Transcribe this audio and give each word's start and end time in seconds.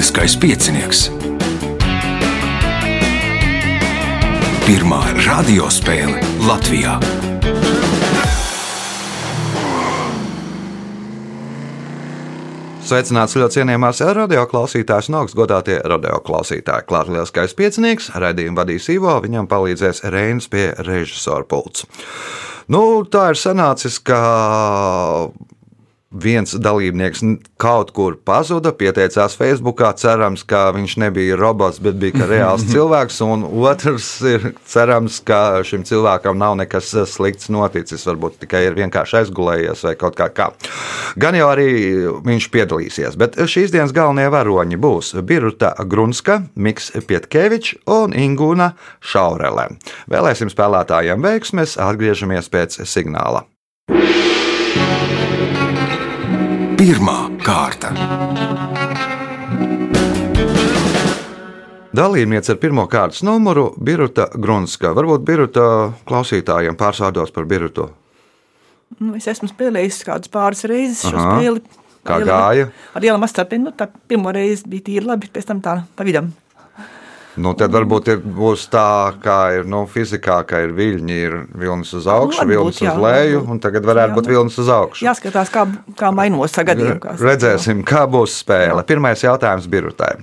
Lieliskais 0.00 0.32
piecinieks. 0.40 1.00
Pirmā 4.64 5.00
radiospēle 5.26 6.22
Latvijā. 6.48 6.94
Sveicināts 12.80 13.36
ļoti 13.36 13.58
cienījamās 13.58 14.00
radioklausītājas 14.00 15.12
un 15.12 15.20
augstgadātie 15.20 15.76
radioklausītāji. 15.84 16.88
Klāts 16.88 17.12
lielskais 17.12 17.58
piecinieks, 17.60 18.08
raidījumu 18.16 18.56
vadīs 18.62 18.88
Ivo, 18.96 19.18
viņam 19.20 19.52
palīdzēs 19.52 20.06
Reinas 20.08 20.48
pie 20.48 20.70
režisora 20.80 21.44
pults. 21.44 21.84
Nu, 22.72 23.04
tā 23.04 23.34
ir 23.34 23.44
sanācis, 23.44 24.00
ka 24.00 24.24
viens 26.10 26.54
dalībnieks 26.58 27.22
kaut 27.60 27.92
kur 27.94 28.16
pazuda, 28.26 28.72
pieteicās 28.74 29.36
Facebookā, 29.38 29.92
cerams, 29.98 30.42
ka 30.42 30.70
viņš 30.74 30.96
nebija 30.98 31.36
robots, 31.38 31.78
bet 31.82 32.00
bija 32.02 32.26
reāls 32.26 32.66
cilvēks, 32.72 33.20
un 33.22 33.44
otrs 33.46 34.08
ir 34.26 34.50
cerams, 34.66 35.20
ka 35.26 35.62
šim 35.66 35.84
cilvēkam 35.86 36.38
nav 36.40 36.56
nekas 36.58 36.90
slikts 37.10 37.50
noticis, 37.52 38.06
varbūt 38.08 38.40
tikai 38.42 38.64
ir 38.68 38.78
vienkārši 38.80 39.20
aizgulējies 39.22 39.84
vai 39.86 39.94
kaut 40.00 40.18
kā 40.18 40.30
kā. 40.34 40.50
Gan 41.20 41.38
jau 41.38 41.46
arī 41.52 41.68
viņš 42.26 42.50
piedalīsies, 42.54 43.18
bet 43.20 43.38
šīs 43.38 43.74
dienas 43.74 43.94
galvenie 43.94 44.26
varoņi 44.32 44.80
būs 44.80 45.14
Biruta 45.26 45.72
Grunska, 45.86 46.40
Miks 46.54 46.90
Pietkevičs 47.06 47.84
un 47.90 48.16
Ingūna 48.18 48.72
Šaurele. 48.98 49.70
Vēlēsim 50.10 50.50
spēlētājiem 50.50 51.22
veiksmes, 51.22 51.78
atgriežamies 51.78 52.50
pēc 52.50 52.82
signāla. 52.88 53.46
Pirmā 56.80 57.14
kārta. 57.44 57.90
Dalībniece 61.92 62.54
ar 62.54 62.58
pirmā 62.62 62.86
kārtas 62.88 63.20
numuru- 63.26 63.66
Biruta 63.88 64.30
Grunska. 64.32 64.94
Varbūt 64.96 65.26
Biruta 65.28 65.66
klausītājiem 66.08 66.78
pārsvārdos 66.80 67.34
par 67.36 67.44
Birutu. 67.44 67.90
Nu, 68.98 69.12
es 69.18 69.28
esmu 69.28 69.50
spēlējis 69.52 70.00
kādus 70.08 70.32
pāris 70.32 70.64
reizes 70.64 71.04
šo 71.04 71.18
Aha. 71.20 71.36
spēli. 71.36 71.60
Kā 72.00 72.14
Ar 72.16 72.20
lielu- 72.24 72.32
gāja? 72.32 72.70
Ar 72.94 73.02
lielu 73.02 73.28
starpiņu. 73.28 73.64
Nu, 73.68 73.72
tā 73.76 73.86
pirmo 74.08 74.32
reizi 74.32 74.64
bija 74.64 74.80
tīri 74.88 75.04
labi, 75.04 75.28
pēc 75.28 75.44
tam 75.44 75.60
tā 75.60 75.82
pa 75.94 76.02
vidam. 76.02 76.32
Nu, 77.40 77.52
tad 77.56 77.72
varbūt 77.72 78.10
ir, 78.12 78.20
būs 78.20 78.66
tā, 78.72 79.14
kā 79.22 79.38
ir 79.56 79.66
nu, 79.70 79.82
fizikā, 79.90 80.40
ka 80.48 80.60
ir 80.64 80.74
viļņi, 80.76 81.18
ir 81.26 81.36
vilnis 81.56 81.92
uz 81.96 82.08
augšu, 82.10 82.42
Varbūt, 82.42 82.52
vilnis 82.52 82.80
jā, 82.84 82.92
uz 82.92 83.02
leju, 83.04 83.42
un 83.54 83.60
tagad 83.62 83.86
varētu 83.88 84.12
Jā, 84.12 84.16
būt 84.18 84.30
vilnis 84.30 84.58
uz 84.60 84.70
augšu. 84.74 85.06
Jāskatās, 85.06 85.52
kā, 85.54 85.64
kā 85.98 86.12
mainos 86.14 86.54
sagadījumi. 86.56 87.16
Redzēsim, 87.20 87.84
kā 87.88 88.04
būs 88.10 88.40
spēle. 88.42 88.84
Pirmais 88.88 89.24
jautājums 89.24 89.68
Birutai. 89.70 90.14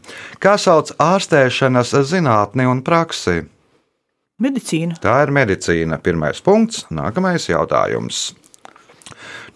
Kā 0.43 0.57
sauc 0.61 0.93
ārstēšanas 1.01 1.95
zinātni 2.11 2.67
un 2.69 2.83
praksi? 2.85 3.41
Medicīna. 4.43 4.99
Tā 5.01 5.15
ir 5.25 5.33
medicīna. 5.33 5.97
Pirmais 6.03 6.43
punkts. 6.45 6.83
Nākamais 6.93 7.47
jautājums. 7.49 8.27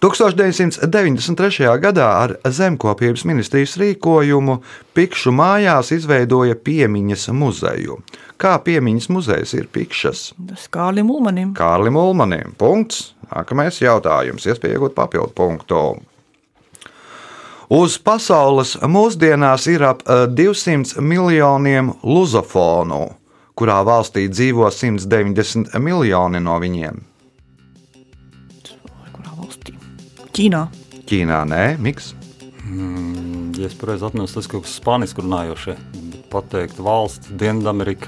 1993. 0.02 1.68
gadā 1.78 2.08
ar 2.24 2.32
Zemkopības 2.50 3.22
ministrijas 3.30 3.76
rīkojumu 3.78 4.56
Pikšu 4.98 5.30
mājās 5.30 5.92
izveidoja 5.94 6.56
piemiņas 6.58 7.28
muzeju. 7.38 8.00
Kā 8.42 8.56
piemiņas 8.66 9.12
muzejs 9.14 9.54
ir 9.54 9.68
Pikšas? 9.70 10.24
Tas 10.50 10.66
Kārlim 10.74 11.12
Ulmanim. 11.14 11.52
Kārlim 11.54 12.00
Ulmanim. 12.02 12.56
Punkts. 12.58 13.12
Nākamais 13.30 13.78
jautājums. 13.84 14.48
Iespēja 14.50 14.80
iegūt 14.80 14.98
papildu 14.98 15.36
punktu. 15.38 15.84
Uz 17.72 18.00
pasaules 18.02 18.74
mūsdienās 18.82 19.70
ir 19.70 19.86
ap 19.86 20.02
eh, 20.10 20.26
200 20.26 20.98
miljoniem 20.98 21.94
luzofonu, 22.02 23.04
kurā 23.54 23.78
valstī 23.86 24.26
dzīvo 24.34 24.66
190 24.74 25.78
miljoni 25.78 26.42
no 26.42 26.58
viņiem. 26.58 27.11
Ķīnā. 30.32 30.62
Ķīnā 31.10 31.42
nē, 31.50 31.66
miks. 31.84 32.14
Ja 33.58 33.68
es 33.68 33.76
pareizi 33.76 34.08
atceros, 34.08 34.34
tas 34.38 34.48
kaut 34.48 34.64
kas 34.68 34.78
spāniski 34.80 35.26
runājošie. 35.26 35.76
Pateikt, 36.32 36.80
valsts, 36.80 37.34
Dienvidamerika. 37.36 38.08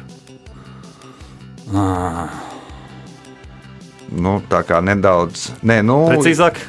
Ah, 1.73 2.31
Nu, 4.13 4.37
tā 4.49 4.61
kā 4.67 4.77
nedaudz, 4.83 5.47
nē, 5.65 5.79
nu, 5.85 5.95
Precīzāk, 6.11 6.59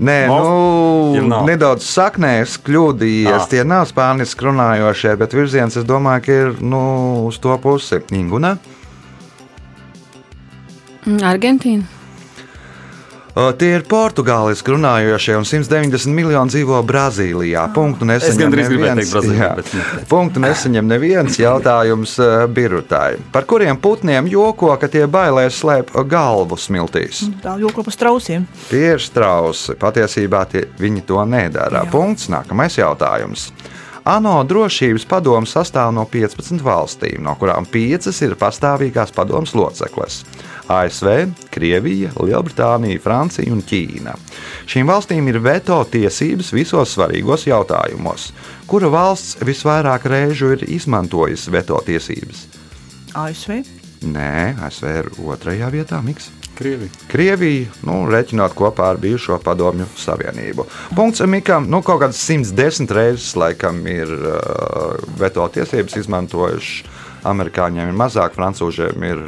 nē, 0.00 0.16
nu, 0.30 1.42
nedaudz 1.44 1.84
saknēs 1.84 2.56
kļūdījies. 2.64 3.34
Ah. 3.34 3.48
Tie 3.50 3.64
nav 3.66 3.84
spāniski 3.90 4.48
runājošie, 4.48 5.12
bet 5.20 5.36
virziens, 5.36 5.76
es 5.76 5.84
domāju, 5.88 6.24
ka 6.24 6.38
ir 6.46 6.62
nu, 6.64 6.80
uz 7.28 7.40
to 7.44 7.56
pusi. 7.60 8.00
Inguna. 8.16 8.56
Mm, 11.04 11.20
Argentīna. 11.28 11.97
Tie 13.38 13.68
ir 13.76 13.84
portugāliski 13.86 14.72
runājošie, 14.74 15.36
un 15.38 15.44
190 15.46 16.10
miljoni 16.10 16.50
dzīvo 16.50 16.80
Brazīlijā. 16.86 17.68
Punktu 17.74 18.08
nesaņem 18.08 18.50
neviens. 18.50 18.98
teikt 18.98 19.12
Brazīlija, 19.14 19.50
Jā. 19.54 19.76
ne. 19.78 20.06
Punktu 20.10 20.42
nesaņem 20.42 20.88
neviens 20.90 21.38
jautājums 21.38 22.16
birutai. 22.50 23.20
Par 23.30 23.46
kuriem 23.46 23.78
putniem 23.78 24.26
joko, 24.32 24.72
ka 24.80 24.90
tie 24.90 25.06
bailēs 25.06 25.60
slēp 25.62 25.94
galvu 26.10 26.58
smiltīs? 26.58 27.28
Tā 27.44 27.54
joko 27.62 27.86
pa 27.86 27.94
strausiem. 27.94 28.48
Tie 28.72 28.94
ir 28.96 29.02
strausi. 29.06 29.78
Patiesībā 29.78 30.42
tie, 30.50 30.66
viņi 30.80 31.06
to 31.06 31.22
nedara. 31.22 31.84
Jā. 31.84 31.90
Punkts. 31.94 32.26
Nākamais 32.34 32.74
jautājums. 32.80 33.52
ANO 34.08 34.38
drošības 34.48 35.04
padome 35.04 35.44
sastāv 35.44 35.90
no 35.92 36.06
15 36.08 36.62
valstīm, 36.64 37.20
no 37.26 37.34
kurām 37.36 37.66
5 37.68 38.08
ir 38.24 38.36
pastāvīgās 38.40 39.12
padomas 39.12 39.52
locekles. 39.52 40.22
ASV, 40.68 41.26
Krievija, 41.52 42.14
Lielbritānija, 42.16 43.02
Francija 43.04 43.52
un 43.52 43.60
Ķīna. 43.68 44.14
Šīm 44.68 44.88
valstīm 44.88 45.28
ir 45.28 45.40
veto 45.44 45.76
tiesības 45.92 46.54
visos 46.56 46.96
svarīgos 46.96 47.44
jautājumos. 47.50 48.30
Kura 48.68 48.88
valsts 48.92 49.42
visvairāk 49.44 50.08
reižu 50.08 50.54
ir 50.56 50.64
izmantojusi 50.64 51.52
veto 51.52 51.80
tiesības? 51.84 52.46
ASV. 53.12 53.60
Nē, 54.08 54.56
ASV 54.64 54.92
ir 55.02 55.12
otrajā 55.20 55.68
vietā. 55.74 56.00
Miks? 56.04 56.32
Krievija. 56.58 56.90
Krieviju, 57.06 57.66
nu, 57.86 58.00
reiķinot 58.10 58.54
kopā 58.58 58.88
ar 58.92 58.98
bijušo 58.98 59.36
padomju 59.44 59.86
savienību. 59.94 60.64
Punkts 60.96 61.22
Mikam, 61.30 61.68
nu, 61.70 61.78
kaut 61.86 62.00
kādas 62.02 62.18
110 62.26 62.90
reizes, 62.96 63.28
laikam, 63.38 63.78
ir 63.86 64.10
uh, 64.10 64.96
veto 65.20 65.46
tiesības 65.54 66.00
izmantojuši. 66.02 66.88
Amerikāņiem 67.28 67.92
ir 67.92 67.98
mazāk, 67.98 68.34
francūžiem 68.34 69.06
ir, 69.06 69.22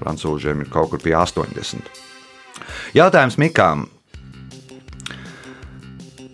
francūžiem 0.00 0.64
ir 0.64 0.72
kaut 0.74 0.90
kur 0.90 1.02
pie 1.02 1.14
80. 1.18 1.94
Jautājums 2.98 3.38
Mikam. 3.38 3.86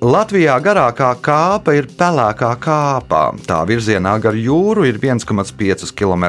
Latvijā 0.04 0.58
garākā 0.60 1.14
kāpa 1.24 1.72
ir 1.78 1.86
pelēkā 1.96 2.50
kāpa. 2.60 3.20
Tā 3.48 3.62
virzienā 3.64 4.10
gar 4.20 4.36
jūru 4.36 4.84
ir 4.84 4.98
1,5 5.00 5.94
km 5.96 6.26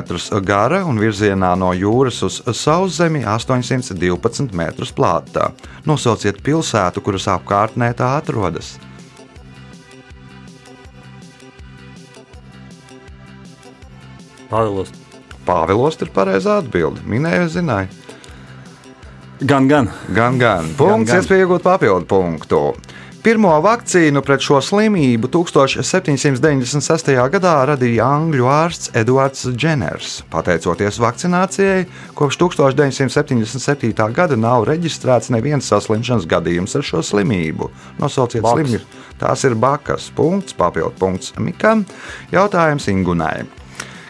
gara 0.47 0.79
un 0.87 0.95
virzienā 0.95 1.49
no 1.59 1.73
jūras 1.75 2.21
uz 2.23 2.37
sauszemi 2.55 3.25
812 3.27 4.55
metrus 4.55 4.95
plātā. 4.95 5.49
Nosauciet 5.83 6.39
pilsētu, 6.39 7.03
kuras 7.03 7.27
apkārtnē 7.35 7.91
tā 7.99 8.13
atrodas. 8.21 8.77
Pāvilos. 14.47 14.95
Pāvilos 15.43 15.99
ir 15.99 16.15
pareizā 16.15 16.61
atbilde. 16.63 17.03
Minēju, 17.03 17.51
zināju. 17.59 18.03
Gan, 19.43 19.67
gan. 19.67 19.91
Gan, 20.15 20.39
gan. 20.39 20.75
Punkts, 20.79 21.11
gan. 21.11 21.19
iespēja 21.19 21.43
iegūt 21.43 21.67
papildu 21.67 22.07
punktu. 22.07 22.67
Pirmo 23.25 23.55
vakcīnu 23.57 24.21
pret 24.21 24.43
šo 24.45 24.59
slimību 24.61 25.31
1796. 25.33 27.07
gadā 27.33 27.53
radīja 27.65 28.05
angļu 28.05 28.45
ārsts 28.53 28.91
Edvards 29.01 29.47
Dženers. 29.49 30.19
Pateicoties 30.29 31.01
vakcinācijai, 31.01 31.87
kopš 32.13 32.37
1977. 32.43 34.13
gada 34.13 34.37
nav 34.37 34.67
reģistrēts 34.69 35.33
neviens 35.33 35.65
saslimšanas 35.73 36.29
gadījums 36.29 36.77
ar 36.77 36.85
šo 36.85 37.01
slimību. 37.01 37.71
Nosauciet 37.97 38.45
slimību. 38.45 38.85
Tās 39.17 39.49
ir 39.49 39.57
bakas. 39.57 40.11
Punkts, 40.13 40.53
papildu 40.53 40.93
punkts 41.01 41.33
Mikam. 41.41 41.81
Jautājums 42.29 42.85
Ingunai. 42.93 43.39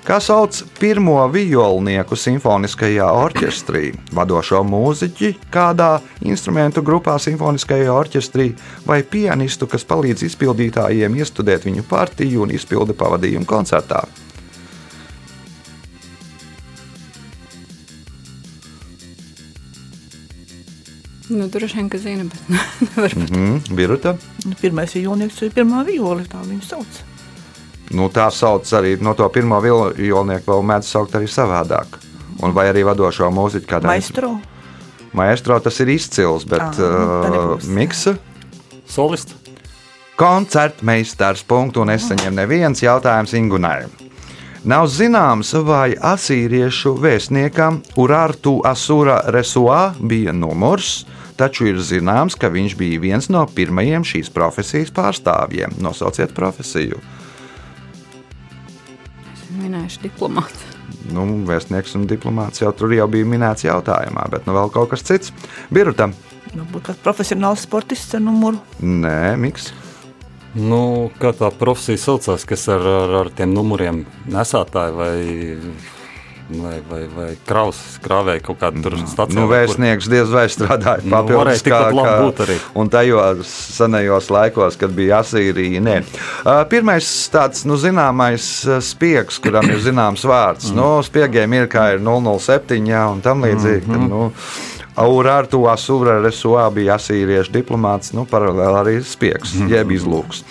Kā 0.06 0.19
sauc 0.22 0.60
pirmo 0.78 1.16
violnieku 1.34 2.13
simfoniskajā 2.13 3.07
orķestrī, 3.10 3.88
vadošo 4.13 4.60
mūziķi 4.62 5.31
kādā 5.50 5.96
instrumentu 6.30 6.84
grupā 6.86 7.16
simfoniskajā 7.18 7.90
orķestrī 7.90 8.52
vai 8.86 9.00
pianistu, 9.02 9.66
kas 9.66 9.88
palīdz 9.90 10.28
izpildītājiem 10.28 11.18
iestudēt 11.18 11.66
viņu 11.66 11.88
partiju 11.90 12.44
un 12.46 12.54
izpildu 12.54 12.94
pavadījumu 13.00 13.50
koncertā? 13.50 14.04
Nu, 21.34 21.50
droši 21.50 21.81
vien, 21.81 21.90
ka 21.90 21.98
zina, 22.06 22.30
bet 22.30 22.54
nevar 22.86 23.10
pat. 23.10 23.34
Mm, 23.34 23.57
Biruta. 23.74 24.13
Nu, 24.46 24.54
Pirmais 24.62 24.94
violnieks 24.94 25.42
ir 25.42 25.57
pirmā 25.57 25.81
violi, 25.90 26.30
tā 26.30 26.46
viņu 26.46 26.69
sauc. 26.69 27.04
Nu, 27.94 28.10
tā 28.10 28.30
sauc 28.34 28.66
arī 28.74 28.96
no 29.02 29.14
to 29.14 29.28
pirmo 29.30 29.60
violnieku, 29.62 30.50
vēl 30.50 30.66
mēdz 30.66 30.90
saukt 30.90 31.16
arī 31.18 31.30
savādāk. 31.30 32.00
Un 32.44 32.54
vai 32.56 32.68
arī 32.72 32.84
vadošo 32.88 33.30
mūziķu 33.32 33.70
kādā 33.70 33.92
Maestro. 33.92 34.36
Maestro 35.16 35.60
tas 35.64 35.78
ir 35.80 35.94
izcils, 35.94 36.44
bet 36.50 36.64
nu, 36.66 36.72
tad 36.76 36.82
uh, 36.84 37.30
nebūs. 37.32 37.70
miksa. 37.72 38.16
Solists. 38.90 39.38
Koncertmeistars 40.16 41.44
punktu 41.44 41.84
un 41.84 41.92
es 41.92 42.08
saņemu 42.08 42.38
neviens 42.38 42.82
jautājums 42.84 43.34
Ingunai. 43.36 43.86
Nav 44.66 44.88
zināms, 44.90 45.52
vai 45.68 45.94
asīriešu 45.94 46.96
vēstniekam 46.98 47.81
Urārtu 48.02 48.56
Asura 48.66 49.20
Resuā 49.30 49.92
bija 50.00 50.34
numurs, 50.34 51.04
taču 51.38 51.68
ir 51.70 51.78
zināms, 51.84 52.34
ka 52.40 52.50
viņš 52.50 52.74
bija 52.80 53.04
viens 53.04 53.28
no 53.30 53.44
pirmajiem 53.46 54.08
šīs 54.08 54.31
profesijas 54.34 54.90
pārstāvjiem. 54.96 55.76
Nosauciet 55.84 56.34
profesiju. 56.34 56.98
Minējuši 59.86 60.02
diplomātu. 60.02 60.70
Nu, 61.14 61.24
vēstnieks 61.46 61.92
un 61.94 62.08
diplomāts 62.10 62.64
jau 62.64 62.72
tur 62.74 62.90
jau 62.96 63.06
bija 63.06 63.26
minēts 63.30 63.68
jautājumā, 63.68 64.24
bet 64.34 64.48
nu 64.50 64.56
vēl 64.56 64.72
kaut 64.74 64.90
kas 64.90 65.06
cits. 65.06 65.30
Biruta. 65.70 66.08
Varbūt 66.56 66.88
kāds 66.88 67.04
profesionāls 67.06 67.68
sportists 67.68 68.18
ar 68.18 68.24
numuru. 68.26 68.58
Nē, 68.82 69.36
miks. 69.38 69.70
Nu, 70.58 71.12
kā 71.22 71.36
tā 71.38 71.52
profesija 71.54 72.02
saucās, 72.02 72.48
kas 72.50 72.66
ar, 72.74 72.82
ar, 72.82 73.14
ar 73.20 73.30
tiem 73.38 73.54
numuriem 73.54 74.02
nesātāji 74.34 74.98
vai, 74.98 75.14
vai, 76.50 76.75
vai, 76.89 77.01
vai 77.15 77.30
kravas 77.47 77.80
krāvēja 78.03 78.44
kaut 78.45 78.59
kādu 78.62 78.83
tur 78.86 78.97
stāciju? 79.01 79.39
Nu, 79.39 79.47
vēstnieks 79.50 80.09
diez 80.12 80.30
vai 80.33 80.45
strādāja 80.51 81.03
Nu, 81.03 81.13
papildus. 81.15 81.39
varēja 81.42 81.63
tikpat 81.65 81.97
labi 81.97 82.15
būt 82.21 82.44
arī. 82.45 82.57
Un 82.81 82.92
tajos 82.94 83.56
senajos 83.77 84.30
laikos, 84.33 84.77
kad 84.81 84.94
bija 84.95 85.21
Asīrija, 85.24 85.81
nē. 85.86 85.97
Uh, 86.44 86.62
Pirmais 86.69 87.09
tāds 87.33 87.65
nu, 87.69 87.80
zināmais 87.81 88.45
spiegs, 88.86 89.39
kuram 89.42 89.69
ir 89.71 89.81
zināms 89.86 90.25
vārds. 90.27 90.69
Mm. 90.71 90.80
Nu, 90.80 90.88
spiegiem 91.06 91.57
ir 91.57 91.68
kā 91.71 91.92
ir 91.95 92.06
007 92.06 92.92
jā, 92.92 93.03
un 93.12 93.25
tam 93.25 93.44
līdzīgi. 93.45 93.88
Mm 93.88 93.95
-hmm. 93.95 94.09
nu, 94.09 94.31
Aurārtu 94.95 95.65
Asura 95.68 96.21
Resuā 96.24 96.69
bija 96.71 96.95
asīriešu 96.95 97.51
diplomāts, 97.51 98.13
nu, 98.15 98.24
paralēli 98.31 98.80
arī 98.80 99.03
spiegs, 99.03 99.53
mm 99.53 99.62
-hmm. 99.62 99.74
jeb 99.75 99.92
izlūks. 99.92 100.44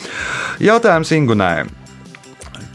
Jautājums 0.61 1.13
Ingunai. 1.13 1.65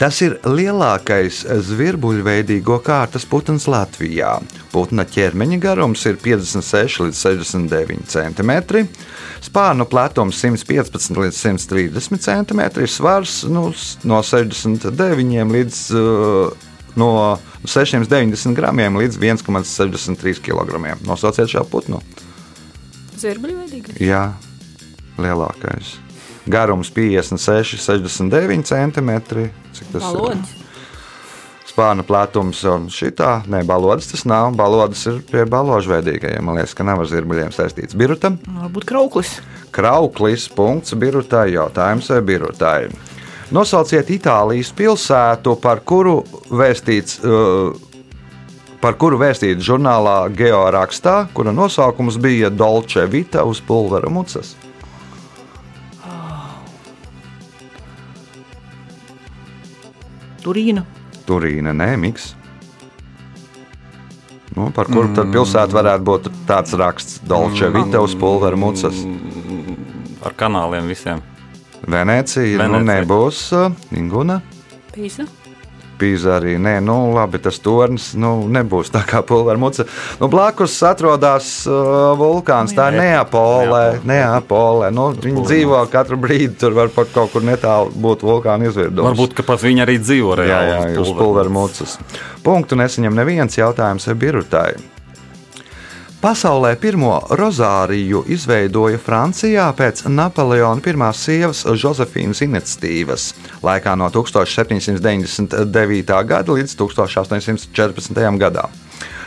Tas 0.00 0.16
ir 0.24 0.38
lielākais 0.48 1.42
zvirbuļveidīgo 1.68 2.78
kārtas 2.80 3.26
putns 3.28 3.66
Latvijā. 3.68 4.38
Putna 4.72 5.04
ķermeņa 5.04 5.58
garums 5.60 6.06
ir 6.08 6.16
56 6.22 7.02
līdz 7.04 7.20
69 7.20 8.08
cm, 8.08 8.54
spārnu 9.44 9.84
platums 9.92 10.40
115 10.40 11.20
līdz 11.20 11.42
130 11.44 12.24
cm, 12.24 12.64
svars 12.88 13.42
nu, 13.52 13.68
no 14.08 14.24
69 14.24 15.54
līdz 15.58 15.84
uh, 15.92 16.68
no 16.96 17.12
690 17.68 18.56
gramiem 18.56 18.96
līdz 18.96 19.20
1,63 19.20 20.40
kg. 20.48 20.96
Nosauciet 21.04 21.52
šo 21.52 21.68
putnu. 21.68 22.00
Zirbuļveidīgais. 23.20 24.00
Jā, 24.00 24.30
lielākais. 25.20 25.98
Garums 26.46 26.90
56, 26.94 27.76
69 27.84 28.64
cm. 28.64 29.12
Cik 29.76 29.92
tas 29.92 30.00
ir? 30.00 30.08
Valodas. 30.08 30.56
Spāņu 31.70 32.02
platums 32.08 32.62
un 32.66 32.88
šitā. 32.90 33.44
Nē, 33.50 33.62
balodas 33.68 34.08
tas 34.10 34.24
nav. 34.26 34.50
Balodas 34.58 35.04
ir 35.06 35.20
pie 35.28 35.44
baložveidīgajiem. 35.48 36.42
Man 36.42 36.58
liekas, 36.58 36.74
ka 36.74 36.86
nav 36.86 37.04
ar 37.04 37.10
zirbuļiem 37.10 37.52
saistīts. 37.54 37.94
Birutam. 37.98 38.40
Varbūt 38.64 38.88
krauklis. 38.88 39.36
Krauklis. 39.74 40.48
Punkts 40.56 40.96
birutai. 40.98 41.52
Jautājums 41.54 42.10
vai 42.10 42.20
birutai. 42.26 42.80
Nosauciet 43.54 44.10
Itālijas 44.14 44.70
pilsētu, 44.74 45.56
par 45.62 45.84
kuru 45.86 46.20
vēstīts. 46.50 47.20
Uh, 47.22 47.86
Par 48.80 48.94
kuru 48.96 49.18
vēstīts 49.20 49.60
žurnālā 49.60 50.30
Georakstā, 50.32 51.26
kura 51.36 51.52
nosaukums 51.52 52.16
bija 52.16 52.48
Dolce 52.48 53.02
Vita 53.12 53.42
uz 53.44 53.58
pulvera 53.60 54.08
mucas. 54.08 54.54
Turīna. 60.44 60.84
Turīna, 61.28 61.74
nē, 61.76 61.94
miks. 62.00 62.34
Nu, 64.56 64.70
par 64.74 64.88
kuru 64.90 65.12
tad 65.14 65.30
pilsētu 65.30 65.76
varētu 65.76 66.06
būt 66.06 66.30
tāds 66.48 66.74
raksts 66.74 67.20
Dolce 67.30 67.68
Vita 67.70 68.00
uz 68.02 68.16
pulvera 68.18 68.58
mucas. 68.58 69.04
Ar 70.26 70.34
kanāliem 70.36 70.90
visiem. 70.90 71.22
Venecija, 71.80 72.66
nu 72.66 72.80
Venecija. 72.80 72.88
nebūs 72.90 73.44
uh, 73.56 73.70
Inguna. 73.96 74.40
Pīza. 74.92 75.24
Pīza 76.00 76.36
arī 76.38 76.54
nē, 76.60 76.78
nu 76.84 76.96
labi, 77.14 77.40
tas 77.44 77.58
tornis 77.60 78.10
nu, 78.18 78.32
nebūs 78.48 78.88
tā 78.94 79.02
kā 79.08 79.20
pulvera 79.26 79.60
muca. 79.60 79.84
Nu, 80.20 80.28
blakus 80.32 80.78
atrodas 80.88 81.50
uh, 81.68 82.12
vulkāns, 82.20 82.72
tā 82.76 82.88
ir 82.92 82.98
Neapolē. 83.00 83.82
Neapolē. 84.08 84.88
Nu, 84.96 85.10
viņi 85.12 85.44
dzīvo 85.46 85.82
katru 85.92 86.16
brīdi, 86.20 86.54
tur 86.60 86.76
var 86.76 86.92
pat 86.94 87.12
kaut 87.14 87.34
kur 87.34 87.44
netālu 87.46 87.92
būt 87.92 88.24
vulkāna 88.26 88.70
izvirdums. 88.70 89.10
Varbūt, 89.10 89.36
ka 89.38 89.46
pat 89.46 89.60
viņi 89.64 89.84
arī 89.84 89.98
dzīvo 90.00 90.36
Jā, 90.38 90.40
reāli. 90.44 90.94
jā, 90.94 91.00
uz 91.04 91.12
pulvera 91.16 91.52
mucas. 91.52 91.98
Punktu 92.46 92.78
nesaņem 92.80 93.20
neviens 93.20 93.60
jautājums 93.60 94.08
birutai. 94.16 94.72
Pasaulē 96.20 96.74
pirmo 96.76 97.14
rozāriju 97.32 98.26
izveidoja 98.28 98.98
Francijā 99.00 99.70
pēc 99.72 100.02
Napoleona 100.12 100.84
pirmās 100.84 101.22
sievas 101.24 101.62
Josefīnas 101.64 102.42
iniciatīvas 102.44 103.24
laikā 103.64 103.94
no 103.96 104.10
1799. 104.12 106.12
gada 106.28 106.58
līdz 106.58 106.76
1814. 106.76 108.36
gadam. 108.36 108.68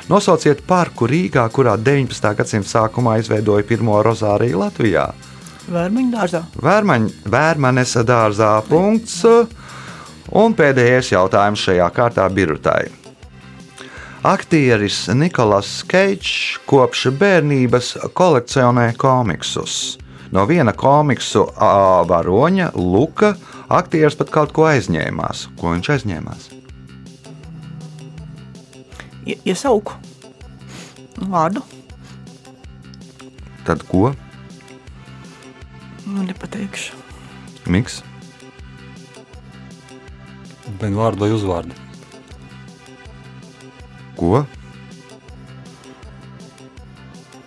Nosauciet 0.06 0.62
parku 0.70 1.10
Rīgā, 1.10 1.50
kurā 1.50 1.74
19. 1.82 2.30
gadsimta 2.38 2.70
sākumā 2.76 3.18
izveidoja 3.24 3.66
pirmo 3.66 3.98
rozāriju 4.06 4.62
Latvijā. 4.62 5.10
Vērmeņu 5.74 6.14
dārzā. 6.14 6.46
Vērmaņ, 6.62 7.10
vērmanes 7.26 7.98
dārzā 8.06 8.60
punkts. 8.70 9.24
Un 10.30 10.54
pēdējais 10.54 11.16
jautājums 11.18 11.66
šajā 11.66 11.90
kārtā 11.96 12.30
birutai. 12.30 13.03
Aktieris 14.24 15.08
Nikolas 15.12 15.82
Keits 15.84 16.56
kopš 16.70 17.10
bērnības 17.20 17.90
kolekcionē 18.16 18.94
komiksus. 18.98 19.98
No 20.34 20.46
viena 20.50 20.72
komiksu 20.74 21.44
ā, 21.60 21.72
varoņa, 22.10 22.70
Luka, 22.80 23.34
aktieris 23.70 24.16
pat 24.18 24.32
kaut 24.34 24.54
ko 24.56 24.64
aizņēmās. 24.72 25.44
Ko 25.60 25.74
viņš 25.76 25.90
aizņēmās? 25.98 26.48
Ie- 29.28 29.38
Iesauku. 29.46 29.94
Vārdu. 31.20 31.62
Tad 33.68 33.84
ko? 33.92 34.14
Nu, 36.08 36.24
nepateikšu. 36.24 36.96
Miks? 37.68 38.00
Gan 40.80 40.96
vārdu 40.96 41.28
vai 41.28 41.32
uzvārdu. 41.36 41.76
Ko? 44.24 44.46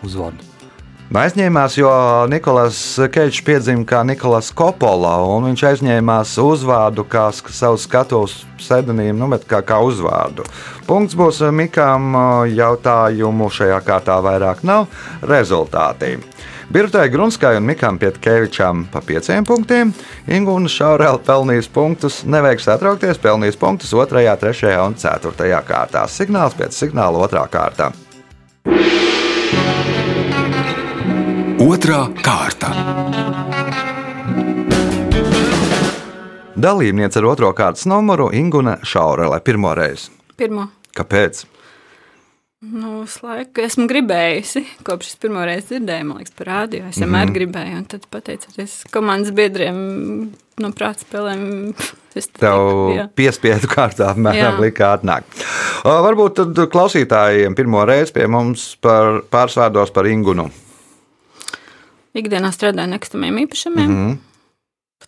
Uzvārdu. 0.04 0.45
Nu, 1.06 1.21
Aizņēmās, 1.23 1.76
jo 1.78 1.90
Nikolais 2.28 2.78
Keits 3.14 3.38
piedzima 3.47 3.87
kā 3.87 4.02
Nikolais 4.04 4.50
Kopola, 4.59 5.14
un 5.30 5.47
viņš 5.49 5.62
aizņēmās 5.71 6.35
uzvārdu 6.42 7.06
kā 7.09 7.28
savu 7.33 7.78
skatuves 7.78 8.40
pseidonīmu, 8.59 9.14
nu, 9.23 9.30
bet 9.30 9.47
kā, 9.49 9.62
kā 9.64 9.78
uzvārdu. 9.87 10.45
Punkts 10.88 11.16
būs 11.16 11.40
Mikam, 11.54 12.11
jautājumu 12.50 13.49
šajā 13.54 13.78
kārtā 13.87 14.18
vairāk 14.26 14.66
nav. 14.66 14.90
Rezultāti. 15.23 16.16
Birtai 16.73 17.08
Grunskai 17.08 17.56
un 17.56 17.62
Mikam 17.62 17.99
Pietkevičam 17.99 18.88
pa 18.90 19.00
pieciem 19.00 19.44
punktiem. 19.46 19.92
Ingūna 20.26 20.66
Šaurēl 20.66 21.20
pelnījis 21.23 21.68
punktus, 21.70 22.18
neveiks 22.26 22.66
atraukties, 22.68 23.20
pelnījis 23.23 23.58
punktus 23.61 23.94
2, 23.94 24.06
3 24.42 24.75
un 24.82 24.99
4 24.99 25.62
kārtā. 25.68 26.02
Signāls 26.11 26.58
pēc 26.58 26.75
signāla 26.75 27.28
2 27.30 27.46
kārtā. 27.54 27.92
Otra 31.62 32.02
kārta. 32.20 32.75
Dalībniece 36.56 37.23
ar 37.23 37.30
otro 37.30 37.52
kārtas 37.54 37.87
numuru 37.87 38.32
Ingūna 38.35 38.80
Šaurēlē 38.82 39.38
pirmo 39.44 39.75
reizi. 39.76 40.11
Pirmo. 40.37 40.66
Kāpēc? 40.96 41.46
Nu, 42.64 43.02
uz 43.02 43.18
laiku 43.20 43.60
esmu 43.66 43.84
gribējusi, 43.84 44.62
kopš 44.86 45.10
es 45.10 45.18
pirmo 45.20 45.42
reizi 45.44 45.75
dzirdēju, 45.75 46.04
man 46.08 46.22
liekas, 46.22 46.32
par 46.38 46.48
rādio. 46.48 46.86
Es 46.88 46.96
vienmēr 46.96 47.26
mm 47.26 47.28
-hmm. 47.28 47.34
gribēju, 47.34 47.76
un 47.76 47.84
tad 47.84 48.06
pateicoties 48.10 48.76
komandas 48.90 49.34
biedriem 49.36 49.76
no 50.64 50.70
prāta 50.72 51.04
spēlēm, 51.04 51.75
Tev 52.40 53.10
piespiedu 53.12 53.68
kārtā 53.68 54.08
apmēram 54.14 54.56
Jā. 54.56 54.60
lika 54.60 54.94
atnāk. 54.96 55.25
O, 55.84 55.90
Varbūt 56.06 56.34
tad 56.34 56.60
klausītājiem 56.72 57.54
pirmo 57.54 57.84
reizi 57.84 58.12
pie 58.12 58.26
mums 58.26 58.76
par 58.80 59.20
pārsvārdos 59.30 59.92
par 59.92 60.06
Ingunu. 60.06 60.50
ikdienā 62.16 62.48
strādāju 62.52 62.88
nekustamiem 62.88 63.36
īpašumiem. 63.44 63.90
Mm. 63.90 64.06
-hmm. 64.06 64.16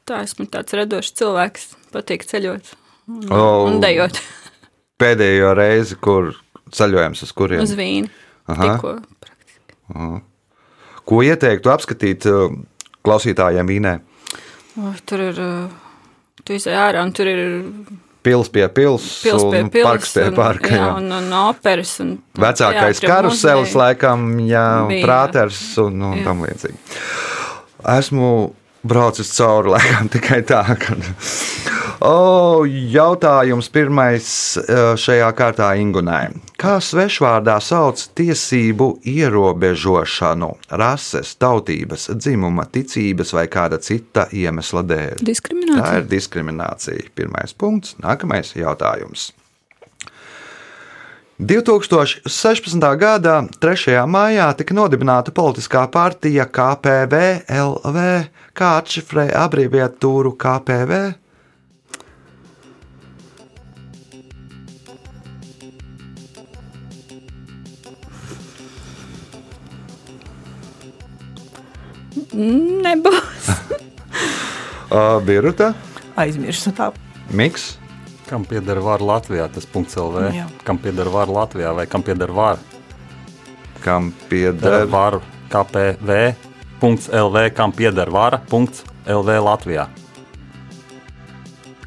Tā 0.05 0.23
esmu 0.23 0.47
tāds 0.47 0.77
radošs 0.77 1.13
cilvēks, 1.13 1.65
patīk 1.93 2.25
ceļot 2.25 2.75
un, 3.09 3.33
O. 3.33 3.65
un 3.65 3.81
dejot 3.81 4.21
Pēdējo 5.01 5.55
reizi, 5.55 5.95
kur 5.95 6.35
ceļojums 6.75 7.23
uz 7.27 7.33
kuriem? 7.37 7.63
uz 7.65 7.73
vīnu. 7.79 8.09
Aha. 8.49 8.65
Tikko 8.65 8.97
Ko 11.09 11.23
ieteiktu 11.25 11.71
apskatīt 11.73 12.27
uh, 12.29 12.53
klausītājiem 13.07 13.69
Vīnē? 13.71 13.95
O, 14.77 14.91
tur 15.09 15.23
ir, 15.31 15.39
uh, 15.41 16.03
tu 16.45 16.53
izai 16.59 16.75
ārā 16.77 17.01
un 17.07 17.15
tur 17.17 17.31
ir 17.31 17.41
Pils 18.29 18.51
pie 18.53 18.67
pils, 18.75 19.05
pils 19.25 19.45
pie 19.47 19.61
un 19.63 19.69
pils. 19.73 19.87
parks 19.87 20.11
pie 20.13 20.25
un, 20.29 20.35
parka. 20.37 20.69
jā, 20.75 20.81
jā. 20.83 20.89
un, 20.99 21.07
un 21.17 21.33
operas. 21.39 21.95
Un, 22.03 22.11
un 22.19 22.43
Vecākais 22.43 23.01
karuselis, 23.01 23.73
laikam, 23.79 24.27
jā, 24.45 24.65
Bija. 24.91 25.05
prāters 25.07 25.61
un, 25.81 26.03
un 26.11 26.19
Jā. 26.19 26.25
tam 26.27 26.43
līdzīgi. 26.45 26.77
Esmu 27.95 28.33
braucis 28.83 29.33
cauri 29.37 29.71
laikam 29.75 30.09
tikai 30.13 30.43
tā. 30.47 30.63
Ka... 30.79 30.97
O, 32.05 32.63
jautājums 32.69 33.67
pirmais 33.75 34.29
eh, 34.61 34.93
šajā 34.99 35.31
kārtā 35.39 35.73
Ingunai. 35.81 36.29
Kā 36.59 36.77
svešvārdā 36.83 37.57
sauc 37.63 38.05
tiesību 38.19 38.89
ierobežošanu 39.07 40.51
rases, 40.79 41.35
tautības, 41.39 42.09
dzimuma, 42.19 42.67
ticības 42.71 43.35
vai 43.35 43.47
kāda 43.51 43.79
cita 43.83 44.29
iemesla 44.35 44.83
dēļ? 44.87 45.19
Tā 45.19 45.27
Diskriminācija. 45.31 45.99
ir 45.99 46.09
diskriminācija. 46.11 47.11
Pirmais 47.19 47.55
punkts. 47.55 47.95
Nākamais 48.03 48.55
jautājums. 48.59 49.33
2016. 51.39 52.83
gada 52.99 53.45
3. 53.63 53.93
maijā 54.11 54.49
tika 54.59 54.75
nodibināta 54.75 55.31
politiskā 55.31 55.85
partija 55.87 56.49
KPV 56.51 57.21
LV, 57.47 58.07
kā 58.59 58.71
atšifrē 58.81 59.29
abreviatūru 59.39 60.35
KPV. 60.35 60.99
Nebūs. 72.35 73.53
Uh, 74.89 75.19
Birta, 75.21 75.75
Aizmirsu 76.17 76.71
tā. 76.73 76.87
Miks, 77.37 77.75
Kam 78.29 78.45
pieder 78.45 78.83
vārds 78.85 79.09
Latvijā? 79.09 79.49
Tas 79.53 79.65
punkts 79.67 79.97
LV. 79.97 80.27
Jā. 80.37 80.49
Kam 80.69 80.81
pieder 80.83 81.09
vārds 81.09 81.33
Latvijā 81.33 81.73
vai 81.77 81.87
kam 81.89 82.05
pieder 82.05 82.33
vārds? 82.35 82.79
kam 83.85 84.13
Pieder 84.29 84.87
vārdu 84.91 85.23
KPV. 85.49 86.17
LV, 86.83 87.37
kam 87.57 87.73
pieder. 87.73 88.11
Punkts 88.51 88.85
LV 89.09 89.39
Latvijā. 89.45 89.89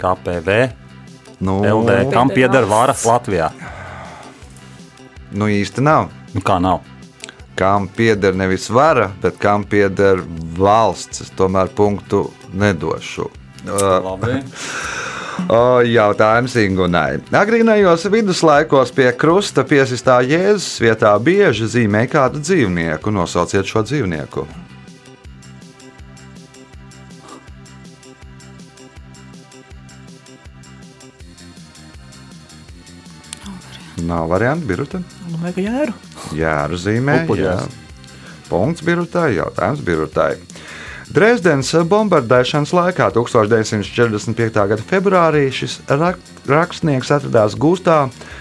KPV, 0.02 0.56
nu, 1.46 1.60
LV, 1.62 2.10
kam 2.10 2.32
Pieder 2.34 2.66
valsts. 2.66 3.06
Latvijā. 3.06 3.52
nu 5.32 5.46
īsti 5.46 5.82
nav. 5.82 6.10
Nu 6.34 6.42
kā 6.42 6.58
nav? 6.60 6.82
Kam 7.56 7.86
pieder 7.88 8.34
nevis 8.34 8.70
vara, 8.70 9.12
bet 9.22 9.38
kam 9.38 9.64
pieder 9.64 10.24
valsts. 10.58 11.22
Es 11.22 11.30
tomēr 11.38 11.70
punktu 11.70 12.32
nedošu. 12.54 13.30
Labi. 13.68 14.42
Jautājums 15.92 16.56
Ingunai. 16.60 17.20
Agrīnajos 17.32 18.08
viduslaikos 18.12 18.92
pie 18.96 19.10
krusta 19.16 19.64
piesistā 19.68 20.20
Jēzus 20.26 20.82
vietā 20.84 21.14
bieži 21.20 21.70
zīmē 21.72 22.06
kādu 22.12 22.42
dzīvnieku. 22.44 23.14
Nosauciet 23.16 23.66
šo 23.66 23.84
dzīvnieku. 23.88 24.48
Nav 34.02 34.28
variantu, 34.28 34.68
Biruta. 34.68 35.00
Nu, 35.30 35.38
jēru. 35.56 35.94
Jā, 36.36 36.66
ar 36.66 36.74
zīmē. 36.76 37.22
Jā. 37.38 37.60
Punkts 38.50 38.84
Birutai, 38.84 39.36
jautājums 39.38 39.84
Birutai. 39.86 40.34
Dresdenes 41.12 41.74
bombardēšanas 41.92 42.72
laikā 42.72 43.10
1945. 43.12 44.60
gada 44.70 44.84
februārī 44.88 45.50
šis 45.52 45.82
rak 45.90 46.22
rakstnieks 46.48 47.10
atradās 47.12 47.58
gūstā 47.60 47.98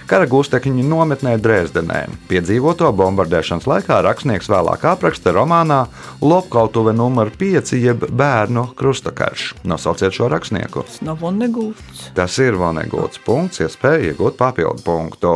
kara 0.07 0.29
gūstekņu 0.31 0.85
nometnē 0.87 1.33
Dresdenē. 1.43 2.05
Piedzīvoto 2.31 2.93
bombardēšanas 2.95 3.67
laikā 3.67 3.99
rakstnieks 4.07 4.47
vēlāk 4.53 4.87
apraksta 4.87 5.35
romānā 5.35 5.81
Lopkautuve 6.23 6.95
nr. 6.95 7.33
5 7.41 7.75
jeb 7.75 8.07
bērnu 8.07 8.69
krustakarš. 8.79 9.49
Nosauciet 9.67 10.15
šo 10.15 10.31
rakstnieku. 10.31 10.87
Tas 10.87 11.03
nav 11.03 11.19
vonegūts. 11.25 12.13
Tas 12.15 12.39
ir 12.39 12.55
Vanegūts 12.61 13.19
punkts, 13.27 13.65
iespēja 13.67 14.13
iegūt 14.13 14.39
papildu 14.39 14.87
punktu. 14.87 15.35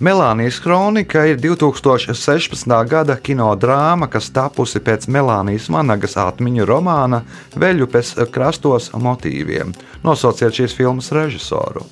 Melānijas 0.00 0.60
kronika 0.64 1.26
ir 1.28 1.36
2016. 1.36 2.72
gada 2.88 3.18
kinodrāma, 3.20 4.08
kas 4.08 4.30
tapusi 4.32 4.80
pēc 4.80 5.04
Melānijas 5.12 5.68
Vanagas 5.68 6.16
atmiņu 6.16 6.64
romāna 6.68 7.20
Veļupes 7.52 8.14
krastos 8.32 8.88
motīviem. 8.96 9.74
Nosauciet 10.04 10.56
šīs 10.56 10.76
filmas 10.78 11.12
režisoru. 11.12 11.84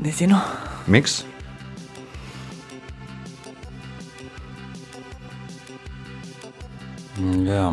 Nezinu. 0.00 0.36
Miks, 0.88 1.22
Mm, 7.20 7.44
Jā. 7.44 7.66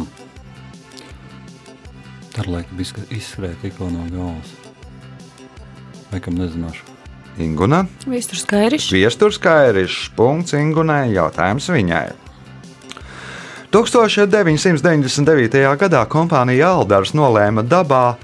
Ar 2.37 2.49
laiku 2.51 2.75
bija 2.77 3.05
izskrēja 3.15 3.55
tikko 3.61 3.87
no 3.93 4.03
galvas. 4.11 4.51
Vai 6.11 6.19
kam 6.23 6.35
nezināšu? 6.39 6.86
Inguna, 7.39 7.85
Viss 8.09 8.29
skaidrs. 8.41 8.89
Viesturs 8.93 9.37
Kairišs, 9.41 10.09
punkts 10.17 10.53
Ingunai, 10.57 11.13
jautājums 11.13 11.69
viņai. 11.69 12.07
1999. 13.71 15.77
gadā 15.77 16.05
kompānija 16.09 16.67
Aldars 16.77 17.13
nolēma 17.17 17.63
dabā 17.67 18.15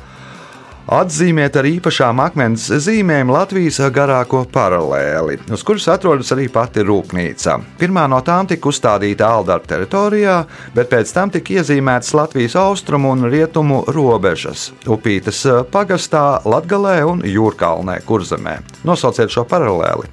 atzīmēt 0.90 1.56
ar 1.60 1.68
īpašām 1.68 2.20
akmens 2.24 2.66
zīmēm 2.84 3.32
Latvijas 3.32 3.80
garāko 3.94 4.44
paralēli, 4.52 5.40
uz 5.54 5.64
kuras 5.66 5.88
atrodas 5.94 6.32
arī 6.36 6.50
pati 6.52 6.84
rūpnīca. 6.86 7.58
Pirmā 7.80 8.06
no 8.12 8.20
tām 8.26 8.50
tika 8.50 8.70
uzstādīta 8.70 9.30
Aldara 9.30 9.64
teritorijā, 9.68 10.38
bet 10.76 10.92
pēc 10.92 11.14
tam 11.16 11.32
tika 11.34 11.60
iezīmētas 11.60 12.14
Latvijas 12.18 12.58
austrumu 12.60 13.14
un 13.16 13.30
rietumu 13.32 13.84
robežas- 13.88 14.72
Upītas 14.96 15.46
pagastā, 15.72 16.42
Latgalē 16.46 17.04
un 17.08 17.22
Jūrkalnē, 17.22 18.02
Kurzemē. 18.04 18.60
Nosauciet 18.84 19.30
šo 19.30 19.46
paralēli. 19.46 20.08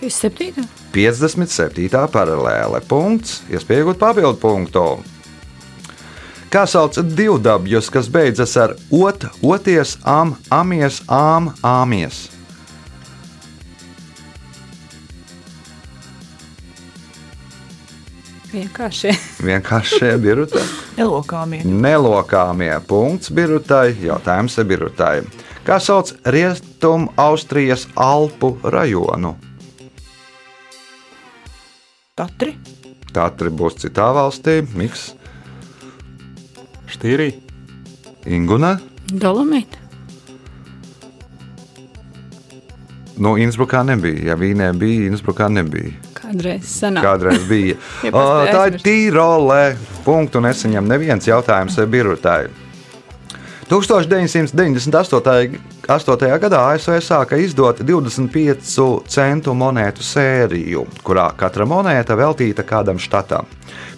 57. 0.00 0.68
57. 0.92 2.06
paralēle. 2.12 2.80
Punkts, 2.88 3.42
iespējot 3.50 3.98
papildu 3.98 4.38
punktu. 4.40 5.15
Kā 6.56 6.62
sauc 6.64 6.96
divdabjus, 6.96 7.90
kas 7.92 8.06
beidzas 8.08 8.54
ar 8.56 8.70
ot, 8.88 9.26
oties, 9.44 9.90
am, 10.08 10.30
amies, 10.48 11.02
ām, 11.12 11.50
āmies? 11.60 12.30
Vienkārši. 18.54 19.12
Vienkārši 19.44 20.14
birutē. 20.24 20.62
Nelokāmie. 20.96 21.60
Nelokāmie 21.68 22.72
punkts 22.88 23.28
birutai, 23.36 23.90
jautājums 24.06 24.56
birutai. 24.72 25.26
Kā 25.68 25.76
sauc 25.76 26.14
Rietumu 26.24 27.12
Austrijas 27.20 27.84
Alpu 28.00 28.54
rajonu? 28.64 29.34
Tatri. 32.16 32.56
Tatri 33.12 33.52
būs 33.52 33.76
citā 33.84 34.08
valstī, 34.16 34.62
Miks, 34.72 35.10
Štīrī. 36.90 37.32
Inguna. 38.26 38.76
Dolomīta. 39.10 39.78
Nu, 43.16 43.36
Innsbrukā 43.40 43.80
nebija. 43.86 44.32
Ja 44.32 44.36
Vīnē 44.36 44.72
bija, 44.76 45.06
Innsbrukā 45.08 45.46
nebija. 45.48 45.94
Kādreiz 46.16 46.66
senāk. 46.68 47.04
Kādreiz 47.06 47.46
bija. 47.48 47.76
Ja 48.04 48.10
O, 48.12 48.24
tā 48.50 48.66
ir 48.72 48.76
tīrolē. 48.84 49.76
Punktu 50.04 50.40
nesaņem 50.44 50.88
neviens 50.90 51.28
jautājums 51.28 51.78
birutai. 51.90 52.46
1998. 53.70 55.58
8. 55.86 56.18
gadā 56.42 56.58
ASV 56.72 56.96
sāka 56.98 57.36
izdot 57.38 57.78
25 57.86 59.04
centu 59.06 59.52
monētu 59.54 60.02
sēriju, 60.02 60.80
kurā 61.06 61.28
katra 61.38 61.62
monēta 61.62 62.16
veltīta 62.18 62.64
kādam 62.66 62.98
štatam. 62.98 63.46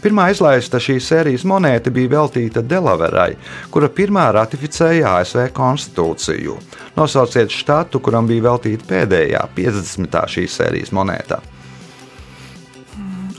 Pirmā 0.02 0.26
izlaista 0.28 0.76
šīs 0.76 1.07
sērijas 1.09 1.47
monēta 1.49 1.88
bija 1.88 2.11
veltīta 2.12 2.61
Delaverai, 2.61 3.38
kura 3.73 3.88
pirmā 3.88 4.26
ratificēja 4.37 5.14
ASV 5.23 5.47
konstitūciju. 5.57 6.59
Nosauciet 6.99 7.57
štatu, 7.57 8.02
kuram 8.04 8.28
bija 8.28 8.50
veltīta 8.50 8.85
pēdējā 8.92 9.47
50. 9.57 10.21
šīs 10.35 10.59
sērijas 10.61 10.92
monēta. 10.92 11.40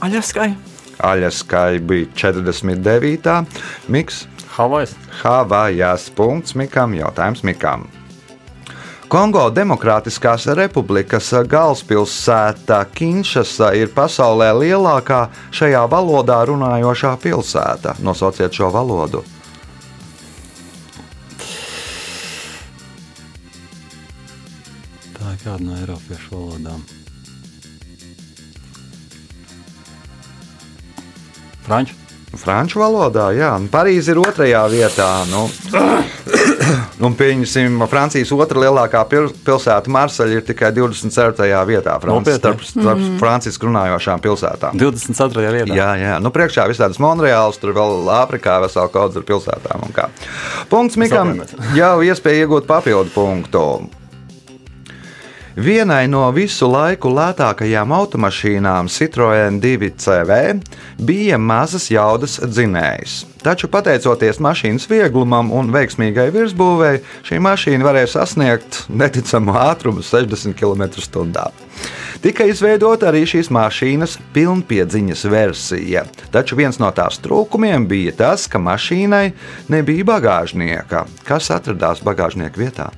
Aļaskai. 0.02 0.48
Aļaskai 1.06 1.78
bija 1.86 2.10
49. 2.26 3.38
Miks 3.86 4.24
Havajs. 4.58 4.98
Havajās 5.22 6.10
punkts 6.18 6.58
Mikam, 6.58 6.98
jautājums 6.98 7.46
Mikam. 7.46 7.86
Kongo 9.10 9.48
Demokrātiskās 9.50 10.44
Republikas 10.54 11.32
galvaspilsēta 11.50 12.76
Kinšasa 12.94 13.72
ir 13.74 13.90
pasaulē 13.90 14.52
lielākā 14.54 15.24
šajā 15.50 15.80
valodā 15.90 16.36
runājošā 16.46 17.16
pilsēta. 17.18 17.96
Nosauciet 18.06 18.54
šo 18.54 18.68
valodu. 18.70 19.24
Tā 25.18 25.34
ir 25.34 25.42
kāda 25.42 25.58
no 25.64 25.74
Eiropiešu 25.80 26.30
valodām. 26.36 26.86
Franču. 31.66 31.98
Franču 32.38 32.78
valodā, 32.78 33.32
jā, 33.34 33.50
un 33.58 33.66
Parīze 33.66 34.14
ir 34.14 34.22
otrajā 34.22 34.62
vietā. 34.70 35.10
Nu, 35.26 35.48
un 37.06 37.14
pieņemsim, 37.16 37.78
Francijas 37.90 38.30
otrā 38.34 38.62
lielākā 38.64 39.02
pil- 39.10 39.30
pilsēta 39.46 39.88
Marseļa 39.92 40.38
ir 40.40 40.44
tikai 40.48 40.70
24. 40.76 41.64
vietā. 41.68 41.94
Franci, 42.02 42.34
starp 42.38 42.64
starp 42.66 43.04
Francijas 43.20 43.58
runājošām 43.62 44.20
pilsētām. 44.24 44.76
24. 44.80 45.52
vietā. 45.56 45.76
Jā, 45.76 45.90
jā. 46.00 46.16
Nu, 46.22 46.30
priekšā 46.34 46.66
visādas 46.70 46.98
Monreāls, 47.02 47.58
tur 47.60 47.72
vēl 47.76 48.04
Āfrikā 48.20 48.58
vesela 48.64 48.88
kaudze 48.92 49.22
ar 49.22 49.28
pilsētām. 49.28 49.86
un 49.86 49.92
kā. 49.96 50.08
Punkts 50.70 50.96
Mikam 51.00 51.36
jau 51.76 51.94
iespēja 52.04 52.46
iegūt 52.46 52.66
papildu 52.70 53.10
punktu. 53.14 53.64
Vienai 55.60 56.06
no 56.08 56.22
visu 56.32 56.68
laiku 56.70 57.10
lētākajām 57.12 57.90
automašīnām 57.92 58.88
Citroen 58.88 59.58
2CV 59.60 60.60
bija 61.04 61.36
mazas 61.38 61.88
jaudas 61.90 62.38
dzinējs. 62.40 63.24
Taču, 63.40 63.70
pateicoties 63.72 64.36
mašīnas 64.44 64.84
vieglumam 64.90 65.48
un 65.56 65.70
veiksmīgai 65.72 66.26
virsbūvēi, 66.34 67.00
šī 67.24 67.38
mašīna 67.40 67.86
varēja 67.86 68.10
sasniegt 68.18 68.82
neticamu 68.92 69.54
ātrumu 69.56 70.04
60 70.04 70.52
km/h. 70.58 71.46
Tika 72.20 72.44
izveidota 72.44 73.08
arī 73.08 73.22
šīs 73.24 73.48
mašīnas 73.48 74.18
pilnpiedziņas 74.34 75.24
versija, 75.32 76.04
taču 76.34 76.58
viens 76.58 76.76
no 76.82 76.90
tās 76.92 77.16
trūkumiem 77.24 77.86
bija 77.88 78.12
tas, 78.18 78.44
ka 78.44 78.60
mašīnai 78.60 79.30
nebija 79.72 80.04
bagāžnieka. 80.10 81.06
Kas 81.24 81.48
atradās 81.54 82.04
bagāžnieka 82.04 82.60
vietā? 82.60 82.90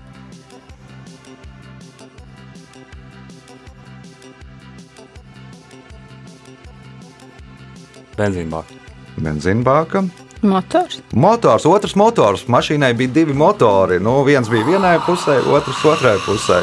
Benzīnbāka. 8.19 8.83
Benzīnbāka. 9.23 10.03
Motors. 10.43 10.99
Motors, 11.15 11.67
otrs 11.71 11.95
motors. 11.95 12.47
Mašīnai 12.51 12.93
bija 12.99 13.15
divi 13.21 13.35
motori. 13.35 14.01
Nu, 14.03 14.19
viens 14.27 14.51
bija 14.51 14.67
vienai 14.67 14.97
pusē, 15.07 15.39
otrs 15.47 15.85
otrai 15.87 16.17
pusē. 16.25 16.63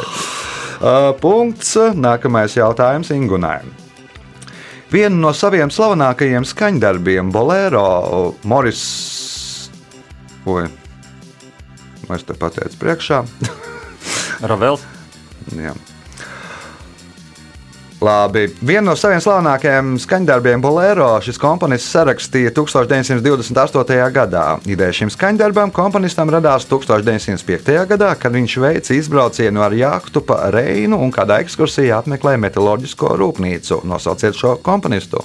Uh, 0.80 1.10
punkts. 1.20 1.76
Nākamais 1.96 2.56
jautājums 2.56 3.12
Ingunai. 3.16 3.62
Vienu 4.90 5.20
no 5.22 5.30
saviem 5.36 5.70
slavenākajiem 5.70 6.44
skaņdarbiem, 6.50 7.30
Bolero, 7.30 8.34
Moris. 8.42 8.82
Oi, 10.50 10.64
es 12.10 12.26
te 12.26 12.34
pateicu 12.34 12.80
priekšā. 12.80 13.22
Ravels. 14.50 14.82
Jā. 15.54 15.76
Labi. 18.00 18.46
Vienu 18.64 18.88
no 18.88 18.94
saviem 18.96 19.20
slavenākajiem 19.20 19.90
skaņdarbiem, 20.00 20.62
Bolero, 20.64 21.08
šis 21.20 21.36
komponists 21.40 21.92
sarakstīja 21.92 22.52
1928. 22.56 23.98
gadā. 24.14 24.44
Ideja 24.64 24.94
šim 25.02 25.12
skaņdarbam 25.12 25.72
komponistam 25.76 26.32
radās 26.32 26.64
1905. 26.70 27.76
gadā, 27.90 28.14
kad 28.16 28.32
viņš 28.32 28.56
veica 28.64 28.96
izbraucienu 28.96 29.60
ar 29.66 29.76
jahtu 29.76 30.24
pa 30.24 30.48
Reinu 30.54 30.96
un 31.04 31.12
kādā 31.12 31.42
ekskursijā 31.44 32.00
apmeklēja 32.00 32.40
metāloģisko 32.46 33.12
rūpnīcu. 33.20 33.82
Nosauciet 33.84 34.38
šo 34.38 34.56
komponistu. 34.64 35.20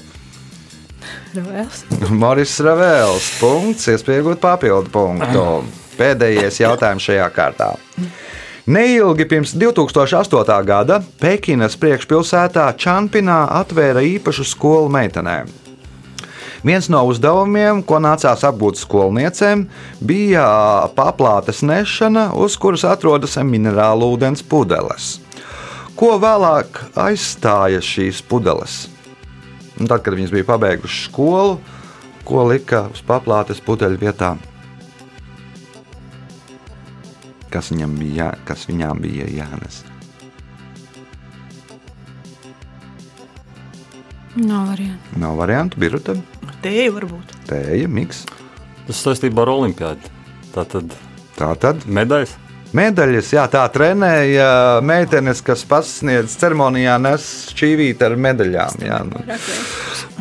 Ravels. 1.36 1.86
Moris 2.22 2.60
Ravels. 2.60 3.32
Punkts, 3.40 3.88
iespējot 3.96 4.44
papildu 4.44 4.92
punktu. 4.92 5.48
Pēdējais 5.96 6.60
jautājums 6.60 7.08
šajā 7.08 7.32
kārtā. 7.32 7.72
Neilgi 8.66 9.28
pirms 9.30 9.52
2008. 9.54 10.64
gada 10.66 10.96
Pekinas 11.22 11.76
priekšpilsētā 11.78 12.64
Čanpinā 12.82 13.44
atvēra 13.60 14.02
īpašu 14.02 14.42
skolu 14.42 14.90
meitenēm. 14.90 15.52
Viens 16.66 16.88
no 16.90 17.04
uzdevumiem, 17.06 17.84
ko 17.86 18.00
nācās 18.02 18.42
apgūt 18.50 18.82
skolniecēm, 18.82 19.68
bija 20.02 20.48
paplātes 20.98 21.62
nešana, 21.62 22.32
uz 22.34 22.58
kuras 22.58 22.88
atrodas 22.90 23.38
minerālu 23.38 24.10
ūdens 24.16 24.42
pudeles. 24.42 25.20
Ko 25.94 26.16
vēlāk 26.18 26.82
aizstāja 26.98 27.86
šīs 27.86 28.24
pudeles? 28.26 28.88
Un 29.78 29.86
tad, 29.86 30.02
kad 30.02 30.18
viņas 30.18 30.34
bija 30.34 30.50
pabeigušas 30.50 31.06
skolu, 31.12 31.60
ko 32.26 32.50
lika 32.50 32.88
uz 32.90 33.06
paplātes 33.06 33.62
pudeļu 33.62 34.02
vietā? 34.02 34.34
Kas, 37.56 37.70
viņam 37.72 37.94
bija, 37.96 38.16
jā- 38.20 38.46
kas 38.50 38.66
viņām 38.68 39.00
bija 39.00 39.26
jānes? 39.32 39.78
Nav 44.36 44.68
variantu. 44.74 45.20
Nav 45.24 45.38
variantu, 45.40 45.80
biruta, 45.80 46.16
Tēja 46.66 46.92
varbūt. 46.92 47.32
tēja, 47.48 47.88
miks. 47.88 48.26
Tas 48.88 49.00
saistībā 49.06 49.46
ar 49.46 49.54
olimpiādu. 49.54 50.12
Tā 50.52 50.66
tad 50.68 50.92
Tā 51.36 51.50
tad 51.60 51.84
medaļas. 51.84 52.32
Medaļas, 52.76 53.32
jā, 53.36 53.46
tā 53.52 53.64
trenēja 53.74 54.50
meitenes, 54.86 55.42
kas 55.46 55.64
pasniedz 55.68 56.36
ceremonijā, 56.42 56.98
nes 57.02 57.28
šķīvīt 57.54 58.04
ar 58.06 58.18
medaļām. 58.28 58.86
Jā, 58.86 59.02
nu. 59.08 59.24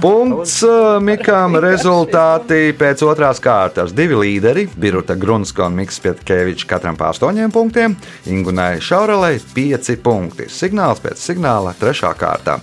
Punkts 0.02 0.58
Mikam 1.04 1.56
rezultāti 1.62 2.74
pēc 2.78 3.04
otrās 3.06 3.40
kārtas. 3.42 3.94
Divi 3.96 4.18
līderi, 4.20 4.66
Biruta 4.76 5.16
Grunska 5.18 5.68
un 5.68 5.78
Mikls 5.78 6.00
Pietkevičs 6.04 6.68
katram 6.70 6.98
pa 6.98 7.12
astoņiem 7.14 7.54
punktiem, 7.54 7.96
Ingunai 8.30 8.80
Šaurelei 8.82 9.38
pieci 9.54 9.96
punkti. 10.02 10.50
Signāls 10.50 11.02
pēc 11.04 11.22
signāla 11.22 11.76
trešā 11.78 12.14
kārta. 12.18 12.58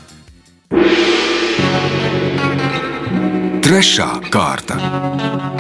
Trešā 3.62 4.12
kārta. 4.34 5.51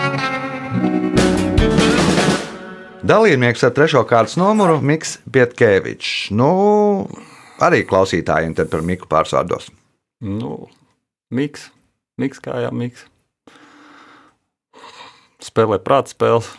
Dalībnieks 3.11 3.65
ar 3.67 3.73
trešo 3.75 4.05
kārtas 4.07 4.37
numuru 4.39 4.77
Mikls 4.79 5.17
Pietkevičs. 5.27 6.29
Nu, 6.31 6.51
arī 7.59 7.81
klausītājiem 7.87 8.53
te 8.55 8.63
par 8.71 8.85
Miku 8.87 9.09
pārsvārdos. 9.11 9.67
Nu, 10.23 10.69
miks, 11.33 11.65
miks 12.21 12.39
kājā, 12.39 12.69
miks. 12.71 13.03
Spēlē 15.43 15.81
prāta 15.83 16.13
spēles. 16.13 16.53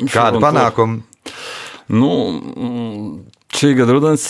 Tur. 0.00 0.40
panākuma? 0.40 1.02
Nu, 1.92 2.10
šī 3.52 3.74
gada 3.82 3.98
rudens 3.98 4.24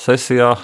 sesijā 0.00 0.56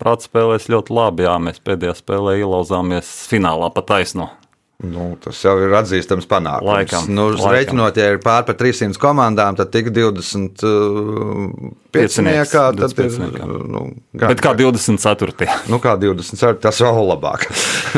prāta 0.00 0.30
spēlēs 0.30 0.70
ļoti 0.72 0.96
labi. 0.96 1.28
Jā, 1.28 1.36
mēs 1.42 1.60
pēdējā 1.60 1.98
spēlē 1.98 2.38
ielauzāmies 2.40 3.10
finālā 3.28 3.68
pa 3.74 3.84
taisno. 3.84 4.30
Nu, 4.78 5.16
tas 5.18 5.40
jau 5.42 5.56
ir 5.58 5.72
atzīstams 5.74 6.28
panākums. 6.30 6.68
Laikam, 6.68 7.06
nu, 7.10 7.24
laikam. 7.32 7.50
Reiķinot, 7.50 7.96
ja 7.98 8.12
ir 8.12 8.20
pār 8.22 8.44
par 8.46 8.54
300 8.60 9.00
komandām, 9.02 9.56
tad 9.58 9.72
tik 9.74 9.88
20 9.90 10.62
uh, 10.62 11.72
pieciniekā. 11.96 12.62
Tad 12.78 12.94
20 12.94 13.40
ir, 13.40 13.56
nu, 13.74 13.82
gan, 14.14 14.30
Bet 14.30 14.44
kā 14.44 14.52
24. 14.54 15.48
nu, 15.72 15.80
kā 15.82 15.96
20, 15.98 16.62
tas 16.62 16.78
vēl 16.84 17.10
labāk. 17.10 17.48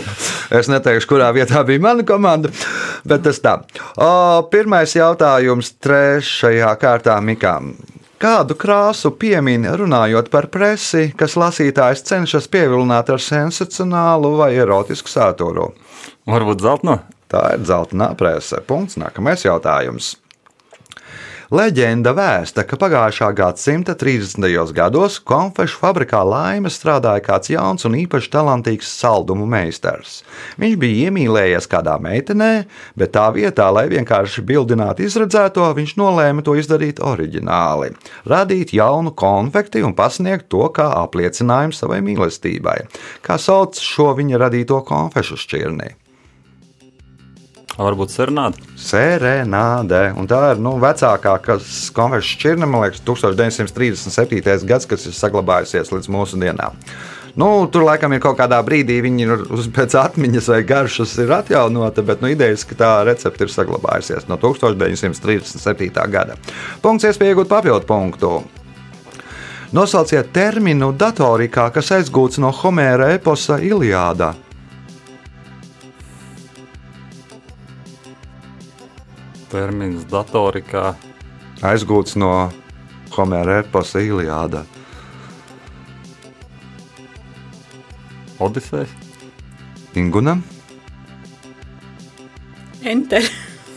es 0.62 0.73
neteikšu, 0.73 1.11
kurā 1.11 1.29
vietā 1.37 1.61
bija 1.69 1.85
mana 1.85 2.07
komanda, 2.09 2.49
bet 3.05 3.29
tas 3.29 3.45
tā. 3.45 3.59
O, 4.01 4.11
pirmais 4.49 4.97
jautājums 4.97 5.75
trešajā 5.85 6.73
kārtā 6.81 7.21
Mikām. 7.21 7.75
Kādu 8.21 8.57
krāsu 8.57 9.12
piemin 9.21 9.69
runājot 9.81 10.33
par 10.33 10.49
presi, 10.53 11.07
kas 11.16 11.37
lasītājs 11.40 12.03
cenšas 12.09 12.49
pievilināt 12.53 13.12
ar 13.12 13.21
sensacionālu 13.21 14.35
vai 14.40 14.51
erotisku 14.61 15.12
saturu? 15.12 15.71
Varbūt 16.28 16.61
zelta 16.61 16.87
no? 16.87 16.98
Tā 17.30 17.54
ir 17.54 17.62
dzeltenā 17.62 18.11
prese. 18.18 18.59
Punkts. 18.66 18.98
Nākamais 18.98 19.46
jautājums. 19.46 20.16
Leģenda 21.50 22.12
vēsta, 22.14 22.62
ka 22.62 22.76
pagājušā 22.78 23.33
gadsimta 23.35 23.96
30. 23.98 24.44
gados 24.70 25.16
konfešu 25.26 25.80
fabrikā 25.80 26.20
Laima 26.22 26.70
strādāja 26.70 27.24
kāds 27.26 27.50
jauns 27.50 27.83
un 27.88 27.96
īpaši 27.98 28.30
talantīgs 28.30 28.92
saldumu 29.00 29.48
meistars. 29.50 30.20
Viņš 30.62 30.76
bija 30.78 31.09
iemīlējies 31.09 31.66
kādā 31.72 31.96
meitenē, 31.98 32.52
bet 32.94 33.16
tā 33.16 33.24
vietā, 33.35 33.66
lai 33.74 33.88
vienkārši 33.90 34.44
bildinātu 34.46 35.02
izredzēto, 35.09 35.66
viņš 35.74 35.96
nolēma 35.98 36.44
to 36.46 36.54
izdarīt 36.54 37.02
oriģināli- 37.02 37.96
radīt 38.35 38.70
jaunu 38.70 39.11
konfekti 39.11 39.83
un 39.83 39.96
pasniegt 39.98 40.46
to 40.54 40.70
kā 40.70 40.87
apliecinājumu 41.02 41.74
savai 41.74 41.98
mīlestībai. 41.98 42.78
Kā 43.26 43.42
sauc 43.42 43.74
šo 43.74 44.14
viņa 44.14 44.38
radīto 44.38 44.85
konfešu 44.87 45.35
šķirni? 45.35 46.00
Varbūt 47.81 48.12
serenāde. 48.12 48.61
Serenāde. 48.77 50.11
Un 50.21 50.27
tā 50.29 50.40
ir 50.53 50.61
nu, 50.61 50.75
vecākā 50.83 51.38
konfekts 51.40 52.35
šķirne, 52.35 52.69
man 52.69 52.85
liekas, 52.85 53.01
1937. 53.09 54.69
gads, 54.69 54.88
kas 54.90 55.07
ir 55.09 55.16
saglabājusies 55.16 55.93
līdz 55.95 56.11
mūsdienām. 56.12 56.77
Nu, 57.40 57.49
tur 57.73 57.87
laikam 57.87 58.12
ir 58.12 58.21
kaut 58.21 58.37
kādā 58.40 58.59
brīdī 58.66 58.99
viņi 59.05 59.25
ir 59.25 59.45
pēc 59.73 59.95
atmiņas 59.97 60.51
vai 60.51 60.61
garšas 60.66 61.14
ir 61.23 61.31
atjaunota, 61.33 62.03
bet 62.05 62.25
nu, 62.25 62.33
idejas, 62.35 62.66
ka 62.69 62.77
tā 62.77 62.90
recepte 63.07 63.47
ir 63.47 63.55
saglabājusies 63.55 64.27
no 64.29 64.37
1937. 64.43 66.11
gada. 66.11 66.37
Punkts 66.83 67.07
iespēja 67.09 67.37
iegūt 67.37 67.49
papildu 67.49 67.87
punktu. 67.88 68.35
Nosauciet 69.73 70.33
terminu 70.35 70.90
datorikā, 70.99 71.69
kas 71.71 71.93
aizgūts 71.95 72.43
no 72.43 72.51
Homēra 72.51 73.12
eposa 73.14 73.61
Iliāda. 73.62 74.35
Termins 79.51 80.07
datorikā. 80.11 80.95
Aizgūts 81.67 82.17
no 82.17 82.51
Homēra 83.17 83.61
eposa 83.65 84.01
Iliāda. 84.05 84.63
Odisejas. 88.41 88.95
Inguna, 89.99 90.39
Enter. 92.81 93.27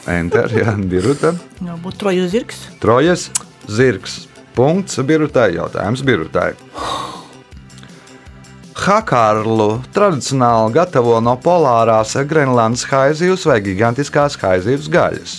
Enter, 0.08 0.48
Jā, 0.52 0.74
Biruta, 0.78 1.34
Jā, 1.64 1.74
būtu 1.80 2.00
troju 2.00 2.28
zirgs. 2.32 2.60
Trojas, 2.80 3.30
Zirgs. 3.68 4.28
Punkts 4.56 5.00
Birutai, 5.04 5.56
jautājums 5.58 6.04
Birutai. 6.06 6.52
Hakārlu 8.84 9.80
tradicionāli 9.96 10.74
gatavo 10.76 11.18
no 11.24 11.34
polārās 11.40 12.14
Grenlandes 12.28 12.84
haizivs 12.92 13.48
vai 13.48 13.62
gigantiskās 13.64 14.36
haizivs 14.42 14.90
gaļas. 14.92 15.38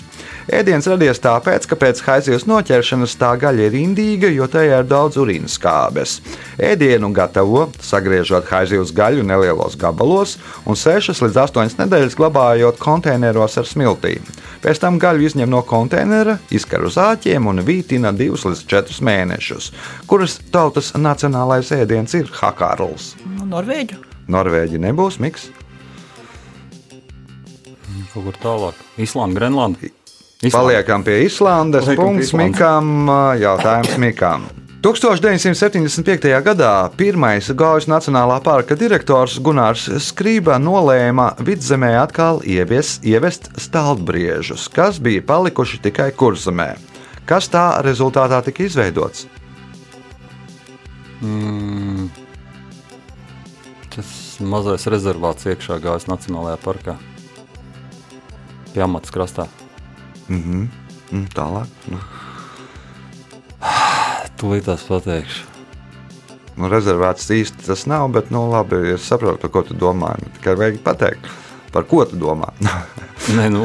Ēdiens 0.52 0.84
radies 0.90 1.22
tāpēc, 1.24 1.64
ka 1.70 1.76
pēc 1.80 2.02
haizivs 2.04 2.44
noķeršanas 2.44 3.14
tā 3.16 3.30
gaļa 3.40 3.68
ir 3.70 3.76
indīga, 3.78 4.28
jo 4.28 4.44
tajā 4.50 4.82
ir 4.82 4.88
daudz 4.90 5.16
urīnas 5.22 5.56
skābes. 5.56 6.18
Ēdienu 6.60 7.08
gatavo, 7.16 7.70
sagriežot 7.80 8.50
haizivs 8.52 8.92
gaļu 8.92 9.24
nelielos 9.24 9.78
gabalos 9.80 10.36
un 10.68 10.76
6 10.76 11.24
līdz 11.24 11.40
8 11.46 11.80
nedēļas 11.80 12.18
glabājot 12.20 12.82
konteineros 12.82 13.56
ar 13.62 13.70
smiltīm. 13.70 14.20
Pēc 14.60 14.84
tam 14.84 15.00
gaļu 15.00 15.30
izņem 15.30 15.48
no 15.48 15.64
konteinera, 15.64 16.36
izkar 16.52 16.84
uz 16.84 17.00
āķiem 17.00 17.48
un 17.48 17.64
vītina 17.64 18.12
2 18.12 18.44
līdz 18.44 18.64
4 18.68 19.00
mēnešus. 19.08 19.72
Kuras 20.10 20.38
tautas 20.52 20.92
nacionālais 20.92 21.72
ēdiens 21.72 22.20
ir 22.20 22.28
hakārls? 22.36 23.14
No 23.38 23.48
Norvēģu. 23.56 24.00
Norvēģi 24.28 24.80
nebūs 24.84 25.20
miks. 25.24 25.48
Kaut 28.12 28.28
kur 28.28 28.40
tālāk. 28.44 28.80
Islanda, 29.00 29.40
Grenlanda. 29.40 29.90
Paliekam 30.52 31.04
pie 31.04 31.22
Islandes. 31.24 31.88
Punkts. 31.96 32.34
Mikam. 32.36 33.08
Jautājums 33.40 33.96
Mikam. 33.98 34.44
1975. 34.84 36.28
gadā 36.44 36.90
pirmais 36.92 37.46
Gaujas 37.56 37.86
Nacionālā 37.88 38.36
parka 38.44 38.76
direktors 38.76 39.38
Gunārs 39.40 39.86
Skrība 40.04 40.58
nolēma 40.60 41.30
vidzemē 41.40 41.94
atkal 42.02 42.42
ievies, 42.44 42.98
ievest 43.00 43.48
stāvbriežus, 43.56 44.68
kas 44.68 45.00
bija 45.00 45.24
palikuši 45.24 45.80
tikai 45.88 46.10
kurzemē. 46.12 46.74
Kas 47.24 47.48
tā 47.48 47.80
rezultātā 47.80 48.42
tika 48.44 48.66
izveidots? 48.68 49.24
Mm, 51.24 52.12
tas 53.96 54.14
mazais 54.44 54.84
rezervāts 54.92 55.48
iekšā 55.48 55.80
gājas 55.80 56.10
Nacionālajā 56.12 56.60
parkā. 56.60 57.00
Pie 58.74 58.84
amats 58.84 59.08
krastā. 59.14 59.48
Mhm. 60.28 60.68
Mm, 61.12 61.26
Tālāk. 61.34 61.68
Nu, 61.92 61.98
Tūlītās 64.40 64.84
pateikšu. 64.88 65.44
nu, 66.58 66.68
rezervēts 66.70 67.30
īsti 67.34 67.66
tas 67.66 67.84
nav, 67.90 68.08
bet 68.14 68.30
nu, 68.34 68.44
labi, 68.50 68.80
es 68.94 69.06
saprotu, 69.08 69.48
ko 69.50 69.62
tu 69.66 69.76
domā. 69.78 70.14
Nu, 70.20 70.30
Tikai 70.38 70.56
vajag 70.60 70.80
pateikt, 70.84 71.28
par 71.72 71.86
ko 71.90 72.04
tu 72.08 72.18
domā. 72.20 72.50
Nē, 73.34 73.48
nu, 73.52 73.64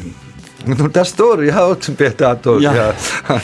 nu, 0.68 0.90
tas 0.94 1.12
tur 1.16 1.44
jau 1.46 1.74
pie 1.96 2.10
tā 2.14 2.34
tur. 2.42 2.60
Jā. 2.62 2.90
Jā. 2.90 3.40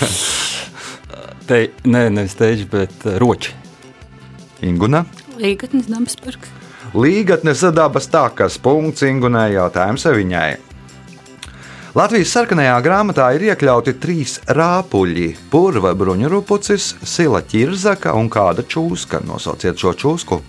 te, 1.49 1.63
nē, 1.87 2.09
nevis 2.11 2.37
teģi, 2.39 2.69
bet 2.71 3.07
uh, 3.07 3.17
roči. 3.23 3.55
Inguna. 4.67 5.05
Līgatnes 5.37 5.89
dabas 5.91 6.17
parks. 6.17 6.53
Līgatnes 6.97 7.61
dabas 7.77 8.07
takas 8.09 8.57
punkts 8.63 9.03
Ingunai 9.05 9.51
jautājums 9.53 10.07
viņai. 10.07 10.55
Latvijas 11.97 12.29
sarkanajā 12.35 12.75
grāmatā 12.85 13.27
ir 13.33 13.47
iekļauti 13.47 13.95
trīs 13.97 14.35
rāpuļi- 14.53 15.31
purva 15.53 15.95
bruņurupucis, 15.97 16.91
sila 17.01 17.41
ķirzaka 17.41 18.13
un 18.13 18.29
kāda 18.29 18.61
čūska. 18.61 19.23
Nosauciet 19.25 19.81
šo 19.81 19.95
čūsku. 19.97 20.41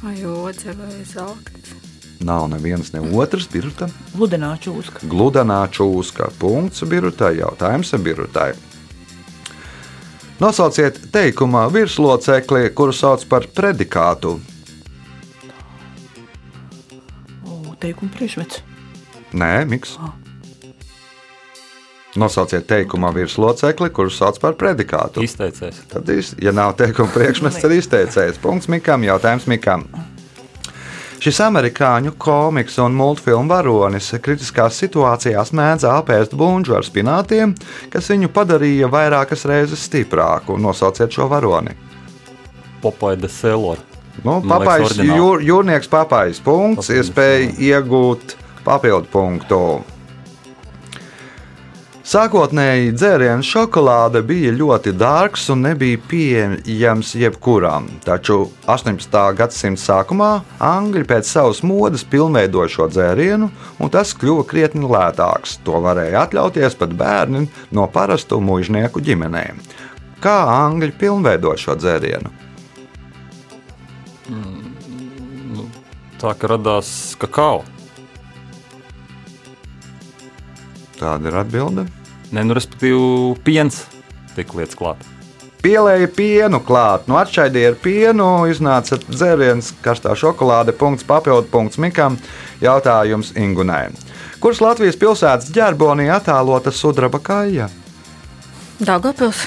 Vai 0.00 0.16
odze 0.24 0.72
vai 0.72 1.04
zelknis. 1.04 1.74
Nav 2.20 2.48
nevienas, 2.48 2.94
ne 2.94 3.00
otras 3.00 3.46
biruta. 3.52 3.90
Ludenāču 4.16 4.72
uzka. 4.80 5.04
Gludanā 5.04 5.68
čūska. 5.68 6.30
Punkts 6.38 6.80
birutai. 6.88 7.36
Jautājums 7.36 7.92
birutai. 8.00 8.54
Nosauciet 10.40 11.12
teikumā 11.12 11.68
virslocekli, 11.70 12.70
kuru 12.70 12.92
sauc 12.92 13.28
par 13.28 13.42
predikātu. 13.42 14.40
Teikuma 17.84 18.10
priekšmets. 18.16 18.62
Nē, 19.36 19.52
miks. 19.68 19.98
Nosauciet 22.14 22.68
teikumā 22.70 23.10
virslocekli, 23.14 23.88
kuru 23.90 24.10
sauc 24.14 24.38
par 24.40 24.54
predikātu. 24.58 25.22
Izteicējis. 25.26 25.80
Tad, 25.90 26.08
iz- 26.14 26.34
ja 26.38 26.52
nav 26.54 26.76
teikuma 26.78 27.10
priekšmets, 27.10 27.58
tad 27.60 27.74
izteicējis. 27.74 28.38
Punkts 28.42 28.70
Mikam, 28.70 29.02
jautājums 29.02 29.48
Mikam. 29.50 29.84
Šis 31.24 31.38
amerikāņu 31.40 32.12
komiks 32.20 32.76
un 32.84 32.94
multfilmu 32.98 33.48
varonis 33.48 34.10
kritiskās 34.22 34.76
situācijās 34.82 35.50
mēdz 35.56 35.86
apēst 35.88 36.34
buļbuļsu 36.36 36.76
ar 36.76 36.84
spinātiem, 36.86 37.54
kas 37.90 38.10
viņu 38.12 38.28
padarīja 38.34 38.90
vairākas 38.92 39.44
reizes 39.48 39.86
stiprāku. 39.88 40.58
Nosauciet 40.60 41.10
šo 41.16 41.26
varoni. 41.32 41.74
Popai 42.84 43.16
de 43.16 43.28
Selor. 43.32 43.80
Nu, 44.22 44.38
liekas, 44.38 44.52
papais, 44.52 45.00
jūr, 45.02 45.42
jūrnieks 45.42 45.90
papais 45.90 46.38
punkts, 46.44 46.86
Papais, 46.86 47.00
iespēja 47.00 47.50
iegūt 47.72 48.36
papildu 48.64 49.10
punktu. 49.12 49.64
Sākotnēji 52.04 52.90
dzērienu 52.92 53.40
šokolāde 53.48 54.20
bija 54.28 54.50
ļoti 54.52 54.92
dārgs 55.00 55.46
un 55.54 55.62
nebija 55.64 55.96
pieejams 56.04 57.14
jebkuram, 57.16 57.86
taču 58.04 58.50
18. 58.68 59.16
gadsimta 59.38 59.80
sākumā 59.80 60.28
Angļi 60.60 61.06
pēc 61.08 61.30
savas 61.32 61.62
modes 61.64 62.04
pilnveidoja 62.04 62.74
šo 62.76 62.90
dzērienu, 62.92 63.48
un 63.80 63.94
tas 63.96 64.12
kļuva 64.20 64.44
krietni 64.52 64.84
lētāks. 64.84 65.56
To 65.64 65.80
varēja 65.80 66.26
atļauties 66.26 66.76
pat 66.84 66.92
bērni 66.92 67.46
no 67.72 67.88
parastu 67.88 68.36
mužnieku 68.36 69.00
ģimenēm. 69.00 69.64
Kā 70.20 70.38
Angļi 70.60 70.92
pilnveidoja 71.00 71.64
šo 71.64 71.80
dzērienu? 71.80 72.43
Tā 76.24 76.30
kā 76.40 76.48
radās 76.48 76.88
kakao. 77.20 77.58
Tāda 80.96 81.28
ir 81.28 81.34
atbilde. 81.36 81.84
Nē, 82.32 82.46
nu, 82.48 82.54
respektīvi, 82.56 83.34
piens 83.44 83.82
tika 84.32 84.56
lietas 84.56 84.78
klāt. 84.78 85.02
Pielēja 85.60 86.08
pienu 86.16 86.62
klāt, 86.64 87.04
nu 87.08 87.18
atšķaidīja 87.20 87.74
ar 87.74 87.76
pienu, 87.80 88.28
iznāca 88.48 88.96
dzēriens, 89.04 89.68
karstā 89.84 90.16
šokolāde, 90.16 90.72
punkts, 90.76 91.04
papildu 91.08 91.48
punkts 91.52 91.80
Mikam, 91.80 92.16
jautājums 92.64 93.34
Ingunai. 93.36 93.90
Kuras 94.40 94.64
Latvijas 94.64 94.96
pilsētas 95.00 95.52
ģerbonī 95.52 96.08
attēlota 96.12 96.72
sudraba 96.72 97.20
kaija? 97.20 97.68
Daugavpils. 98.80 99.44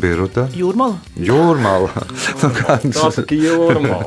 Biruta, 0.00 0.46
Jūrmala. 0.56 0.98
Jūrmāla. 1.18 1.90
Nu, 2.42 2.50
kāds- 2.52 3.18
jūrmā. 3.32 3.98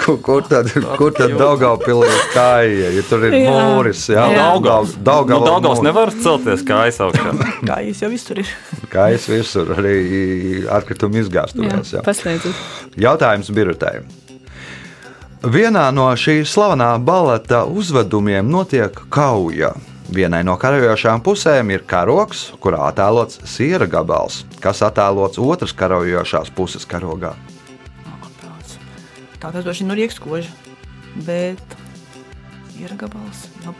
Kur, 0.00 0.16
kur 0.24 0.42
tad, 0.48 0.70
kur 0.98 1.12
tad 1.14 1.34
Daugavpilī 1.38 2.08
kāja? 2.32 2.90
Ja 2.96 3.04
tur 3.08 3.26
ir 3.28 3.36
Jā. 3.38 3.52
mūris, 3.52 4.06
jā, 4.10 4.24
Jā. 4.32 4.38
Daugavs. 4.40 4.96
Nu, 4.96 5.04
Daugavs, 5.06 5.46
Daugavs 5.50 5.82
nevar 5.84 6.12
celties 6.24 6.64
kā 6.66 6.82
aizsaukšā. 6.88 7.34
Kā 7.68 7.78
jūs 7.84 8.02
jau 8.04 8.10
visur 8.12 8.40
ir? 8.42 8.50
Kājas 8.94 9.28
visur, 9.30 9.72
arī 9.76 9.96
atkritumi 10.72 11.22
izgāstuvēs. 11.24 11.94
Jā, 11.94 12.00
jā. 12.00 12.04
paslēdzot. 12.08 12.66
Jautājums 13.04 13.52
Birutai. 13.54 13.98
Vienā 15.44 15.90
no 15.92 16.06
šī 16.16 16.38
slavenā 16.48 16.94
baleta 17.04 17.66
uzvedumiem 17.68 18.48
notiek 18.48 18.96
kauja. 19.12 19.74
Vienai 20.12 20.42
no 20.44 20.54
karajošām 20.60 21.22
pusēm 21.24 21.70
ir 21.72 21.84
karoks, 21.88 22.50
kurā 22.60 22.82
attēlots 22.90 23.40
siera 23.48 23.86
gabals, 23.88 24.42
kas 24.60 24.82
attēlots 24.84 25.40
otras 25.40 25.72
karajošās 25.72 26.52
puses 26.54 26.84
karogā. 26.86 27.32
Tā 29.40 29.50
tas 29.52 29.64
droši 29.64 29.84
vien 29.84 29.92
ir 29.96 30.04
iekškoža. 30.06 30.52
Bet 31.26 31.76
ir 32.80 32.94
gabals. 32.98 33.48
Nu, 33.64 33.74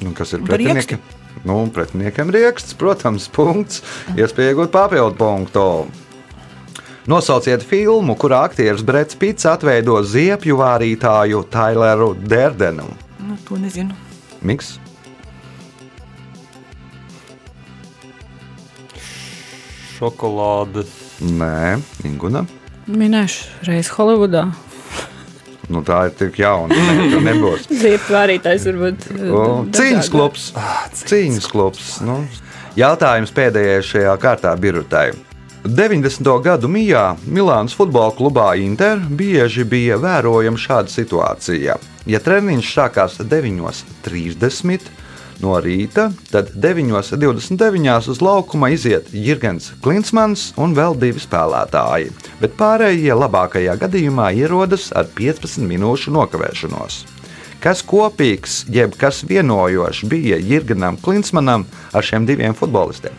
Nu, 0.00 0.14
kas 0.16 0.32
ir 0.32 0.40
pretinieki? 0.40 0.96
Nu, 1.44 1.58
pretiniekam 1.74 2.30
rieksts, 2.32 2.72
protams, 2.74 3.26
punkts. 3.28 3.82
Iespēja 4.16 4.54
iegūt 4.54 4.72
papildu 4.72 5.12
punktu. 5.18 5.64
Nosauciet 7.10 7.62
filmu, 7.68 8.14
kurā 8.16 8.42
aktieris 8.48 8.80
Brits 8.86 9.16
Pits 9.20 9.44
atveido 9.48 9.98
ziepju 10.00 10.56
vārītāju 10.56 11.42
Taileru 11.52 12.14
Derdenu. 12.16 12.88
nu, 13.20 13.36
to 13.48 13.60
nezinu. 13.60 13.92
Miks? 14.40 14.78
Šokolādes. 20.00 20.88
Nē, 21.20 21.76
Inguna. 22.08 22.46
Minēšu 22.88 23.66
reizi 23.68 23.92
Holivudā. 23.92 24.46
Nu, 25.68 25.82
tā 25.84 26.06
ir 26.08 26.14
tik 26.16 26.38
jauna. 26.40 26.72
Tā 26.72 27.18
nebūs. 27.20 27.66
Ziepju 27.82 28.14
vārītājs 28.16 28.64
varbūt. 28.70 29.04
O, 29.28 29.42
Cīņas 29.76 30.08
klubs. 30.10 30.46
Cīņas 31.04 31.48
klubs. 31.52 31.90
Nu. 32.06 32.22
Jautājums 32.80 33.34
pēdējais 33.36 33.90
šajā 33.92 34.14
kārtā 34.22 34.54
birutai. 34.56 35.10
90. 35.68 36.24
gadu 36.40 36.70
mijā 36.72 37.04
Milānas 37.28 37.76
futbola 37.76 38.14
klubā 38.16 38.54
Inter 38.56 39.02
bieži 39.04 39.66
bija 39.68 40.00
vērojama 40.00 40.56
šāda 40.56 40.88
situācija. 40.88 41.76
Ja 42.08 42.22
treniņš 42.24 42.72
sākās 42.72 43.20
9.30 43.20 44.88
no 45.42 45.56
rīta, 45.62 46.08
tad 46.30 46.52
9.29 46.56 48.10
uz 48.12 48.20
laukuma 48.24 48.70
iziet 48.74 49.08
Jurgens 49.12 49.70
Klinsmans 49.84 50.50
un 50.60 50.74
vēl 50.76 50.98
divi 51.00 51.22
spēlētāji, 51.22 52.12
bet 52.42 52.58
pārējie 52.60 53.16
labākajā 53.16 53.78
gadījumā 53.80 54.30
ierodas 54.38 54.90
ar 54.96 55.08
15 55.16 55.66
minūšu 55.70 56.14
nokavēšanos. 56.16 57.00
Kas 57.60 57.82
kopīgs, 57.84 58.62
jeb 58.72 58.94
kas 59.00 59.20
vienojošs 59.28 60.06
bija 60.08 60.38
Jurgenam 60.40 60.96
Klinsmanam 61.00 61.66
ar 61.92 62.06
šiem 62.06 62.24
diviem 62.28 62.56
futbolistiem? 62.56 63.12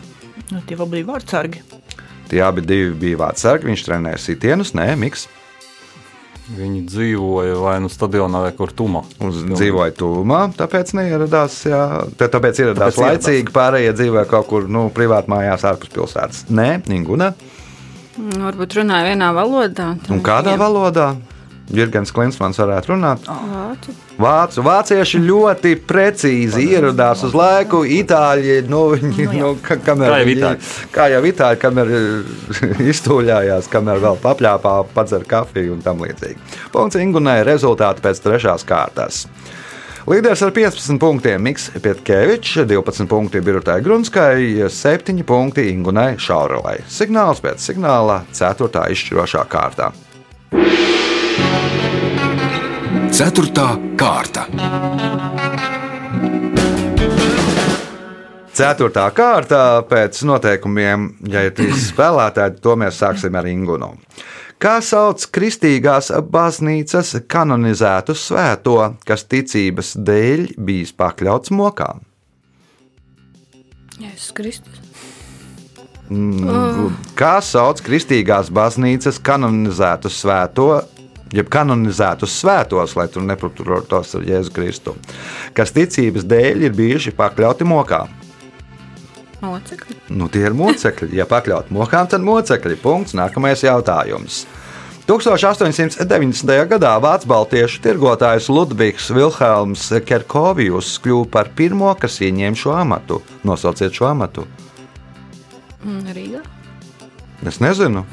Nu, 0.50 0.58
tie 0.66 0.74
vēl 0.78 0.90
bija 0.96 1.10
vārdsargi. 1.12 1.62
Tie 2.32 2.40
abi 2.42 2.64
bija 2.64 3.20
vārdsargi, 3.20 3.68
viņš 3.70 3.86
trenēja 3.86 4.18
sitienus, 4.18 4.74
nē, 4.74 4.88
miks. 4.98 5.28
Viņi 6.42 6.80
dzīvoja 6.90 7.54
vai 7.62 7.76
nu 7.80 7.88
stadionā, 7.92 8.40
vai 8.42 8.50
kur 8.58 8.72
tumā. 8.74 9.04
Dzīvoja 9.22 9.94
tūmā, 9.94 10.40
tāpēc 10.58 10.90
neieradās. 10.98 11.60
Jā, 11.70 11.82
tā- 12.18 12.28
tāpēc 12.32 12.58
ieradās 12.64 12.96
Tāpēc 12.96 13.04
laicīgi, 13.06 13.52
pārējie 13.54 13.92
dzīvoja 13.94 14.26
kaut 14.28 14.48
kur 14.50 14.66
nu, 14.68 14.88
privāti 14.90 15.30
mājās 15.30 15.62
ārpus 15.62 15.92
pilsētas. 15.94 16.44
Nē, 16.50 16.82
Inguna. 16.90 17.32
Nu, 18.18 18.42
Varbūt 18.50 18.74
runāja 18.80 19.12
vienā 19.14 19.30
valodā. 19.32 19.92
Un 20.10 20.20
kādā 20.20 20.58
valodā? 20.58 21.14
Jurgens 21.70 22.10
Klinsmans 22.12 22.58
varētu 22.58 22.92
runāt. 22.92 23.28
Vācu. 23.28 23.94
Vācu, 24.20 24.62
vācieši 24.66 25.20
ļoti 25.24 25.72
precīzi 25.88 26.66
ieradās 26.74 27.22
uz 27.26 27.34
laiku. 27.36 27.82
Itāļi, 27.88 28.58
nu, 28.70 28.82
viņi, 28.92 29.28
nu, 29.38 29.54
ka, 29.64 29.78
kamēr, 29.82 30.12
Kā 30.12 30.18
jau 30.20 30.34
itāļi. 30.34 30.68
Kā 30.92 31.08
jau 31.14 31.22
itāļi, 31.30 31.60
kamēr 31.62 31.94
iztūļājās, 32.92 33.70
kamēr 33.72 34.02
vēl 34.04 34.20
papļāpā, 34.22 34.76
padzer 34.92 35.24
kafiju 35.28 35.78
un 35.78 35.82
tam 35.86 36.04
līdzīgi. 36.04 36.38
Punkts 36.74 37.00
Ingunai 37.00 37.40
rezultāti 37.48 38.04
pēc 38.04 38.22
trešās 38.26 38.66
kārtas. 38.68 39.24
Līderis 40.02 40.40
ar 40.42 40.50
15 40.50 40.98
punktiem 40.98 41.44
Miks 41.46 41.68
Pietkevičs, 41.78 42.56
12 42.66 43.06
punkti 43.06 43.40
Birutai 43.40 43.78
Grunskai, 43.86 44.66
7 44.66 45.22
punkti 45.26 45.68
Ingunai 45.70 46.16
Šaurelai. 46.18 46.80
Signāls 46.90 47.42
pēc 47.44 47.62
signāla 47.62 48.24
4. 48.34 48.88
izšķirošā 48.96 49.46
kārtā. 49.52 49.92
Ceturtā 53.12 53.66
kārta. 54.00 54.46
Ceturtā 58.56 59.04
kārta 59.12 59.58
pēc 59.90 60.22
noteikumiem, 60.24 61.10
ja 61.28 61.42
ir 61.44 61.52
trīs 61.58 61.84
spēlētāji, 61.90 62.56
to 62.64 62.76
mēs 62.80 63.02
sāksim 63.02 63.36
ar 63.36 63.50
Ingunu. 63.50 63.90
Kā 64.56 64.78
sauc 64.80 65.26
kristīgās 65.34 66.08
baznīcas 66.32 67.18
kanonizētu 67.28 68.16
svēto, 68.16 68.78
kas 69.04 69.26
ticības 69.28 69.92
dēļ 70.00 70.46
bijis 70.56 70.94
pakļauts 70.96 71.52
mokām? 71.52 72.00
Jēzus 74.00 74.32
Kristus. 74.40 74.82
Kā 77.16 77.36
sauc 77.44 77.80
kristīgās 77.84 78.50
baznīcas 78.52 79.20
kanonizētu 79.22 80.10
svēto, 80.12 80.66
jeb 81.32 81.50
kanonizētus 81.52 82.38
svētos, 82.42 82.96
lai 82.98 83.08
tur 83.12 83.24
nepaturtos 83.26 84.16
ar 84.18 84.26
Jēzu 84.28 84.52
Kristu, 84.54 84.96
kas 85.56 85.74
ticības 85.74 86.26
dēļ 86.28 86.68
ir 86.68 86.76
bijuši 86.76 87.14
pakļauti 87.18 87.68
mokām? 87.68 88.12
Mocekļi. 89.42 89.96
Nu, 90.14 90.28
tie 90.30 90.44
ir 90.46 90.54
mocekļi. 90.54 91.16
Ja 91.18 91.26
pakļaut 91.26 91.72
mokām, 91.74 92.06
tad 92.06 92.22
mocekļi. 92.22 92.76
Punkts. 92.78 93.16
Nākamais 93.18 93.64
jautājums. 93.66 94.44
1890. 95.08 96.52
gadā 96.70 96.92
Vācu 97.02 97.26
baltiešu 97.32 97.82
tirgotājs 97.82 98.46
Ludvigs 98.52 99.10
Vilhelms 99.10 99.88
Kerkovijus 100.06 100.94
kļuva 101.02 101.26
par 101.34 101.50
pirmo, 101.58 101.90
kas 101.98 102.20
ieņēma 102.22 102.62
šo 102.62 102.76
amatu. 102.78 103.18
Nosauciet 103.42 103.98
šo 103.98 104.06
amatu. 104.12 104.46
Un 105.82 106.04
Rīgā. 106.14 106.44
Es 107.42 107.58
nezinu. 107.58 108.06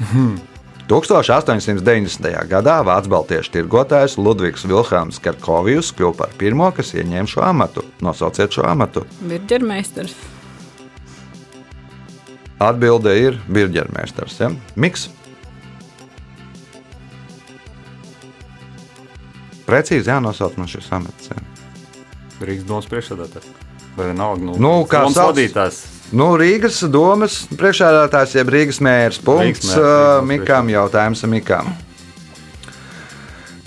1890. 0.90 2.32
gadā 2.50 2.80
Vācu 2.82 3.12
baltiešu 3.12 3.52
tirgotājs 3.54 4.16
Ludvigs 4.18 4.64
Vilhelms 4.66 5.20
Kerkovijus 5.22 5.92
kļuva 5.94 6.16
par 6.24 6.32
pirmo, 6.40 6.66
kas 6.74 6.90
ieņēma 6.98 7.30
šo 7.30 7.44
amatu. 7.46 7.84
Nosauciet 8.02 8.56
šo 8.56 8.64
amatu. 8.66 9.04
Birģermeistars. 9.22 10.16
Atbilde 12.60 13.14
ir 13.22 13.38
Birģermeistars. 13.46 14.40
Ja? 14.42 14.50
Miks? 14.74 15.06
Precīzi 19.70 20.10
jānosauc 20.10 20.58
man 20.58 20.66
šis 20.74 20.90
amats. 20.98 21.30
Ja? 21.30 21.38
Rīgas 22.42 22.66
domas 22.66 22.90
priekšsēdētājs. 22.90 23.46
Vai 23.94 24.10
vienalga, 24.10 24.42
nu, 24.42 24.58
Nu, 24.58 24.74
kā 24.90 25.06
vadītājs. 25.06 25.84
Nu, 26.10 26.32
Rīgas 26.34 26.80
domas 26.90 27.44
priekšsēdētājs, 27.54 28.34
jeb 28.40 28.48
Rīgas 28.50 28.80
mērs. 28.82 29.20
Punkts 29.22 29.44
Rīgas 29.44 29.68
mērs, 29.68 29.78
Rīgas 29.78 30.18
uh, 30.18 30.26
Mikam. 30.26 30.72
Jautājums 30.72 31.22
Mikam. 31.30 31.70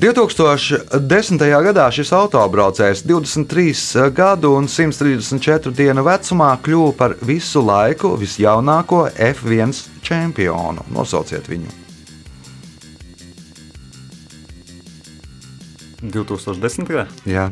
2010. 0.04 1.40
gadā 1.64 1.86
šis 1.96 2.10
autobraucējs 2.12 3.06
23 3.08 4.10
gadu 4.12 4.52
un 4.58 4.68
134 4.68 5.72
dienu 5.72 6.04
vecumā 6.04 6.50
kļuva 6.66 6.92
par 7.00 7.16
visu 7.24 7.64
laiku 7.64 8.12
visjaunāko 8.20 9.06
F1 9.16 9.72
čempionu. 10.04 10.84
Nosauciet 10.92 11.48
viņu. 11.48 11.72
2010. 16.04 16.84
gadā. 16.92 17.08
Jā. 17.24 17.48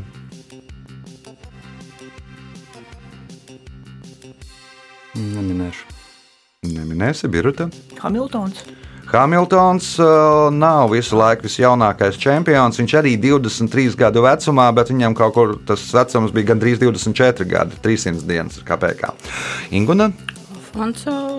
Neminēsi, 7.01 7.27
Birta. 7.33 7.65
Hamiltons. 7.97 8.59
Hamiltons 9.09 9.87
uh, 9.99 10.51
nav 10.53 10.91
visu 10.93 11.17
laiku 11.17 11.47
visjaunākais 11.47 12.19
čempions. 12.21 12.77
Viņš 12.77 12.93
arī 12.99 13.15
23 13.17 13.97
gadu 13.97 14.21
vecumā, 14.21 14.67
bet 14.77 14.93
viņam 14.93 15.17
kaut 15.17 15.33
kur 15.33 15.55
tas 15.65 15.87
vecums 15.97 16.31
bija 16.35 16.51
gandrīz 16.53 16.77
24 16.83 17.49
gadi, 17.49 17.81
300 17.81 18.29
dienas, 18.29 18.61
kāpēc. 18.67 19.01
Inguna, 19.73 20.11
Alfonso. 20.53 21.31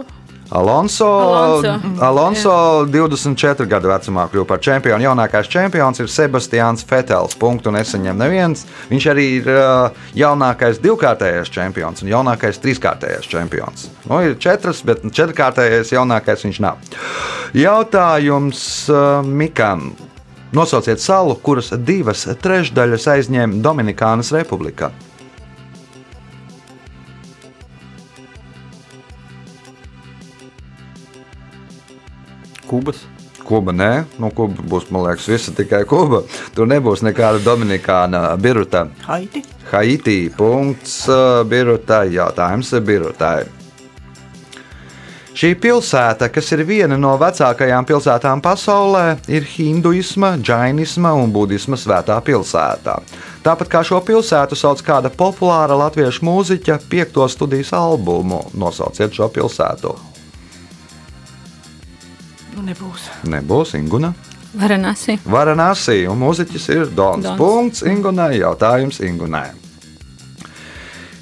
Alonso, 0.53 1.07
Alonso. 1.07 1.81
Alonso 2.05 2.55
24 2.85 3.65
gadu 3.65 3.88
vecumā 3.88 4.27
kļuva 4.29 4.49
par 4.51 4.61
čempionu. 4.61 5.01
Jaunākais 5.07 5.49
čempions 5.49 6.03
ir 6.03 6.11
Sebastians 6.12 6.85
Fetels. 6.85 7.37
Punktu 7.41 7.73
nesaņem 7.73 8.19
neviens. 8.21 8.67
Viņš 8.91 9.07
arī 9.09 9.25
ir 9.38 9.49
uh, 9.49 10.03
jaunākais 10.19 10.83
divkārtējais 10.85 11.49
čempions 11.55 12.05
un 12.05 12.12
jaunākais 12.12 12.61
trīskārtējais 12.61 13.31
čempions. 13.33 13.87
Nu, 14.05 14.21
ir 14.21 14.37
četras, 14.37 14.83
bet 14.85 15.07
četrkārtējais 15.09 15.95
jaunākais 15.97 16.45
viņš 16.45 16.61
nav. 16.61 16.83
Jautājums 17.57 18.67
uh, 18.93 19.23
Mikam. 19.25 19.95
Nosauciet 20.53 21.01
salu, 21.01 21.38
kuras 21.41 21.73
divas 21.81 22.27
trešdaļas 22.45 23.09
aizņem 23.15 23.57
Dominikānas 23.65 24.35
republikā. 24.37 24.91
Kubas. 32.73 33.05
Kuba 33.45 33.75
nē, 33.77 33.91
nu, 34.23 34.31
Kuba 34.33 34.65
būs, 34.65 34.89
man 34.95 35.05
liekas, 35.05 35.29
visa 35.29 35.53
tikai 35.53 35.83
Kuba. 35.89 36.23
Tur 36.57 36.71
nebūs 36.71 37.03
nekāda 37.05 37.43
Dominikāna 37.45 38.31
biruta. 38.41 38.87
Haiti. 39.05 39.43
Haiti. 39.73 40.21
Punkts 40.37 41.03
uh, 41.11 41.43
birutai. 41.49 42.07
Jautājums 42.17 42.73
birutai. 42.87 43.43
Šī 45.33 45.55
pilsēta, 45.57 46.29
kas 46.29 46.51
ir 46.53 46.61
viena 46.69 46.99
no 47.01 47.15
vecākajām 47.17 47.87
pilsētām 47.89 48.43
pasaulē, 48.45 49.17
ir 49.33 49.47
hinduisma, 49.49 50.35
džainisma 50.37 51.15
un 51.17 51.33
budisma 51.33 51.79
svētā 51.81 52.19
pilsēta. 52.25 52.99
Tāpat 53.43 53.73
kā 53.73 53.81
šo 53.81 54.03
pilsētu 54.05 54.61
sauc 54.61 54.85
kāda 54.85 55.09
populāra 55.09 55.79
latviešu 55.87 56.29
mūziķa 56.29 56.79
piekto 56.85 57.25
studijas 57.33 57.73
albumu, 57.81 58.45
nosauciet 58.53 59.17
šo 59.17 59.33
pilsētu. 59.33 59.97
Nu, 62.62 62.68
nebūs. 62.70 63.09
Nebūs 63.27 63.75
Inguna. 63.75 64.12
Varanasi. 64.55 65.16
Varanasi 65.27 66.05
un 66.07 66.20
mūziķis 66.20 66.68
ir 66.70 66.85
Dons. 66.94 67.25
Dons. 67.25 67.38
Punkts 67.40 67.83
Ingunai. 67.83 68.37
Jautājums 68.38 69.01
Ingunai. 69.03 69.48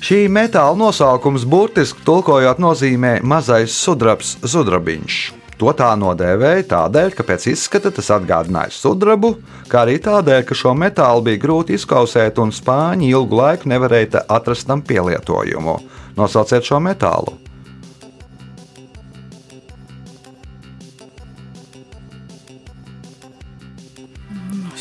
Šī 0.05 0.26
metāla 0.33 0.76
nosaukums 0.76 1.46
burtiski 1.48 2.05
tulkojot 2.05 2.61
nozīmē 2.61 3.20
mazais 3.24 3.72
sudrabs, 3.72 4.37
sudrabiņš. 4.44 5.18
To 5.61 5.72
tā 5.76 5.88
nodēvēja 5.96 6.68
tādēļ, 6.68 7.16
ka 7.16 7.24
pēc 7.29 7.50
izskata 7.55 7.92
tas 7.92 8.12
atgādināja 8.16 8.72
sudrabu, 8.76 9.35
kā 9.68 9.87
arī 9.87 9.96
tādēļ, 10.00 10.44
ka 10.48 10.57
šo 10.57 10.76
metālu 10.76 11.24
bija 11.24 11.40
grūti 11.40 11.76
izkausēt 11.76 12.40
un 12.40 12.53
spāņi 12.53 13.12
ilgu 13.12 13.40
laiku 13.40 13.72
nevarēja 13.72 14.26
atrast 14.29 14.68
tam 14.68 14.85
pielietojumu. 14.85 15.79
Nosauciet 16.20 16.68
šo 16.68 16.81
metālu. 16.85 17.39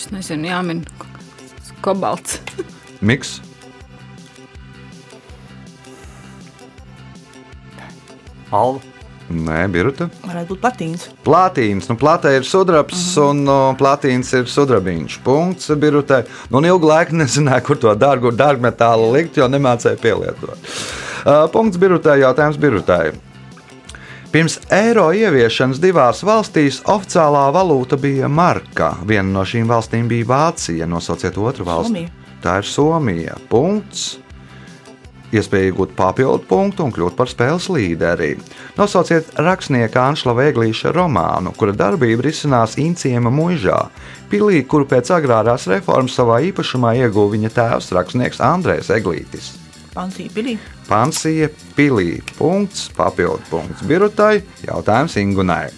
Es 0.10 0.16
nezinu, 0.16 0.50
jāmin 0.50 0.82
kobalts. 1.86 2.42
Miks, 3.00 3.38
Alva. 8.50 8.82
Nē, 9.30 9.68
Birta. 9.70 10.08
Varētu 10.26 10.56
būt 10.56 10.62
platīns. 10.64 11.04
Platīns, 11.22 11.86
nu, 11.92 11.94
plata 12.02 12.32
ir 12.34 12.48
sudrabs, 12.50 12.98
uh 12.98 13.24
-huh. 13.24 13.30
un 13.30 13.44
uh, 13.46 13.78
platīns 13.78 14.34
ir 14.34 14.50
sudrabiņš. 14.50 15.20
Punkts 15.24 15.70
birutē. 15.70 16.24
Nu, 16.50 16.58
un 16.58 16.66
ilgu 16.66 16.88
laiku 16.88 17.16
nezināju, 17.22 17.62
kur 17.64 17.78
to 17.78 17.96
dārgu, 17.96 18.32
dārgu 18.32 18.62
metālu 18.62 19.14
likt, 19.14 19.38
jo 19.38 19.46
nemācēju 19.46 20.02
pielietot. 20.02 20.58
Uh, 21.26 21.46
punkts 21.52 21.78
birutē, 21.78 22.18
jautājums 22.18 22.58
birutē. 22.58 23.14
Pirms 24.30 24.60
eiro 24.70 25.08
ieviešanas 25.10 25.80
divās 25.82 26.20
valstīs 26.22 26.84
oficiālā 26.86 27.48
valūta 27.50 27.98
bija 27.98 28.28
marka. 28.30 28.92
Viena 29.10 29.26
no 29.40 29.42
šīm 29.42 29.66
valstīm 29.72 30.06
bija 30.12 30.28
Vācija. 30.30 30.86
Nosauciet 30.86 31.38
otru 31.42 31.66
valsti. 31.66 32.04
Somija. 32.06 32.36
Tā 32.44 32.60
ir 32.62 32.70
Somija. 32.70 33.40
Punkts. 33.50 34.20
Iespēja 35.34 35.72
iegūt 35.72 35.98
papildu 35.98 36.46
punktu 36.50 36.86
un 36.86 36.94
kļūt 36.94 37.18
par 37.18 37.30
spēles 37.30 37.72
līderi. 37.74 38.36
Nosauciet 38.78 39.34
rakstnieka 39.42 40.06
Anšla 40.12 40.38
Vēglīša 40.38 40.94
romānu, 40.94 41.54
kura 41.58 41.74
darbība 41.74 42.30
risinās 42.30 42.78
Inciema 42.82 43.34
mūžā. 43.34 43.84
Pilī, 44.30 44.62
kuru 44.62 44.86
pēc 44.90 45.10
agrārās 45.18 45.66
reformas 45.74 46.18
savā 46.18 46.38
īpašumā 46.52 47.00
ieguva 47.02 47.34
viņa 47.34 47.58
tēvs, 47.58 47.94
rakstnieks 47.98 48.46
Andrēs 48.46 48.94
Eglītis. 48.94 49.56
Pansija 49.98 50.38
pilī. 50.38 50.60
Pansija 50.90 51.52
pilī. 51.78 52.18
Punkts, 52.38 52.88
papildu 52.98 53.46
punkts 53.52 53.86
birutai, 53.86 54.42
jautājums 54.66 55.16
Ingunai. 55.22 55.70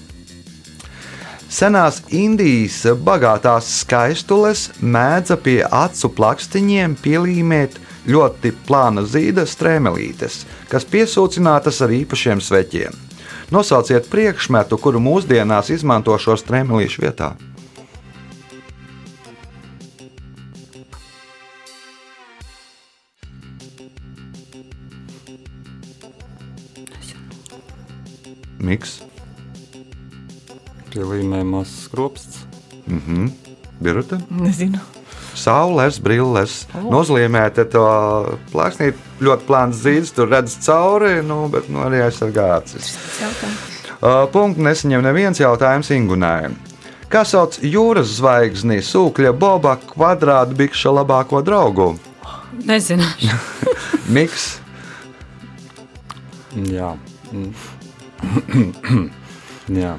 Senās 1.52 1.98
Indijas 2.16 2.86
bagātās 3.04 3.68
skaistules 3.82 4.70
mēdza 4.80 5.36
pie 5.36 5.58
acu 5.68 6.14
plakstiņiem 6.16 6.96
pielīmēt 7.04 7.76
ļoti 8.08 8.54
plāna 8.70 9.04
zīda 9.04 9.44
strēmelītes, 9.44 10.46
kas 10.72 10.88
piesūcinātas 10.88 11.84
ar 11.84 11.92
īpašiem 11.92 12.40
sveķiem. 12.40 12.96
Nosauciet 13.52 14.08
priekšmetu, 14.08 14.80
kuru 14.80 15.04
mūsdienās 15.04 15.74
izmanto 15.76 16.16
šo 16.16 16.40
strēmelīšu 16.40 17.04
vietā. 17.04 17.34
Miks, 28.62 29.00
Pielīmē 30.92 31.42
mazs 31.48 31.86
skropsts. 31.88 32.42
Birta, 33.82 34.18
Nezinu. 34.30 34.82
saules, 35.40 35.98
brilles, 36.04 36.56
nozliemēt 36.84 37.62
to 37.72 37.86
plāksnīt, 38.52 38.98
ļoti 39.24 39.48
plāns 39.48 39.80
zīds, 39.86 40.12
tur 40.14 40.30
redz 40.30 40.58
cauri, 40.66 41.22
nu, 41.26 41.46
bet 41.54 41.70
nu, 41.72 41.80
arī 41.86 42.04
aizsargā 42.06 42.50
acis. 42.60 42.92
Uh, 44.02 44.28
Punkts 44.34 44.62
nesaņem 44.62 45.06
neviens 45.06 45.40
jautājums 45.40 45.90
Ingunai. 45.96 46.52
Kā 47.12 47.24
sauc 47.28 47.58
jūras 47.64 48.18
zvaigzni 48.20 48.80
sūkļa 48.86 49.32
Boba 49.36 49.78
kvadrāta 49.82 50.56
bikša 50.58 50.94
labāko 51.00 51.42
draugu? 51.46 51.94
Nezinu. 52.68 53.08
Miks, 54.16 54.58
Jā. 56.52 56.98
Mm. 57.32 57.54
Jā. 59.82 59.98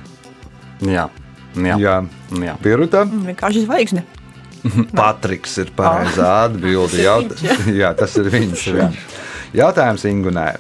Jā. 0.83 1.07
Jā. 1.53 1.77
Jā, 1.79 1.97
Jā. 2.43 2.57
Birta. 2.63 3.05
Vienkārši 3.05 3.65
zvaigzne. 3.67 4.05
Patriks 4.99 5.57
ir 5.63 5.73
pareizā 5.77 6.29
atbilde. 6.47 7.03
Jaut... 7.07 7.35
Jā, 7.83 7.93
tas 7.99 8.17
ir 8.21 8.31
viņš. 8.33 8.67
Jā. 8.79 8.91
Jautājums 9.63 10.07
Ingunai. 10.09 10.55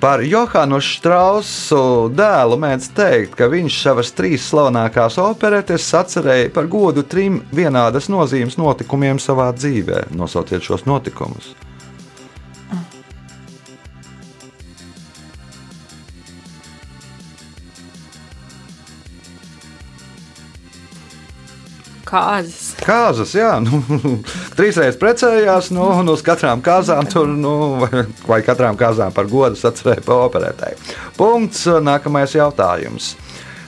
Par 0.00 0.22
Johanu 0.24 0.78
Strausu 0.80 2.08
dēlu 2.16 2.56
mēdz 2.62 2.86
teikt, 2.96 3.34
ka 3.36 3.50
viņš 3.52 3.74
savas 3.82 4.14
trīs 4.16 4.46
slavenākās 4.48 5.18
operetes 5.20 5.90
atcerēja 5.98 6.48
par 6.54 6.70
godu 6.72 7.04
trim 7.04 7.42
vienādas 7.52 8.08
nozīmes 8.08 8.56
notikumiem 8.56 9.20
savā 9.20 9.50
dzīvē. 9.52 10.06
Nosauciet 10.16 10.64
šos 10.64 10.86
notikumus. 10.88 11.52
Kāzas. 22.10 22.72
Kāzas, 22.82 23.32
jā, 23.38 23.52
nu, 23.62 23.80
trīsreiz 24.58 24.98
precējās, 24.98 25.70
nu, 25.74 25.84
un 26.00 26.10
uz 26.10 26.24
katrām 26.26 26.62
kāzām 26.64 27.06
tur, 27.10 27.30
nu, 27.30 27.52
vai, 28.26 28.40
katrām 28.46 28.78
kāzām 28.78 29.14
par 29.14 29.30
godu 29.30 29.54
atcerēja 29.54 30.02
pa 30.06 30.16
operētāju. 30.26 30.80
Punkts, 31.18 31.68
nākamais 31.86 32.34
jautājums. 32.34 33.14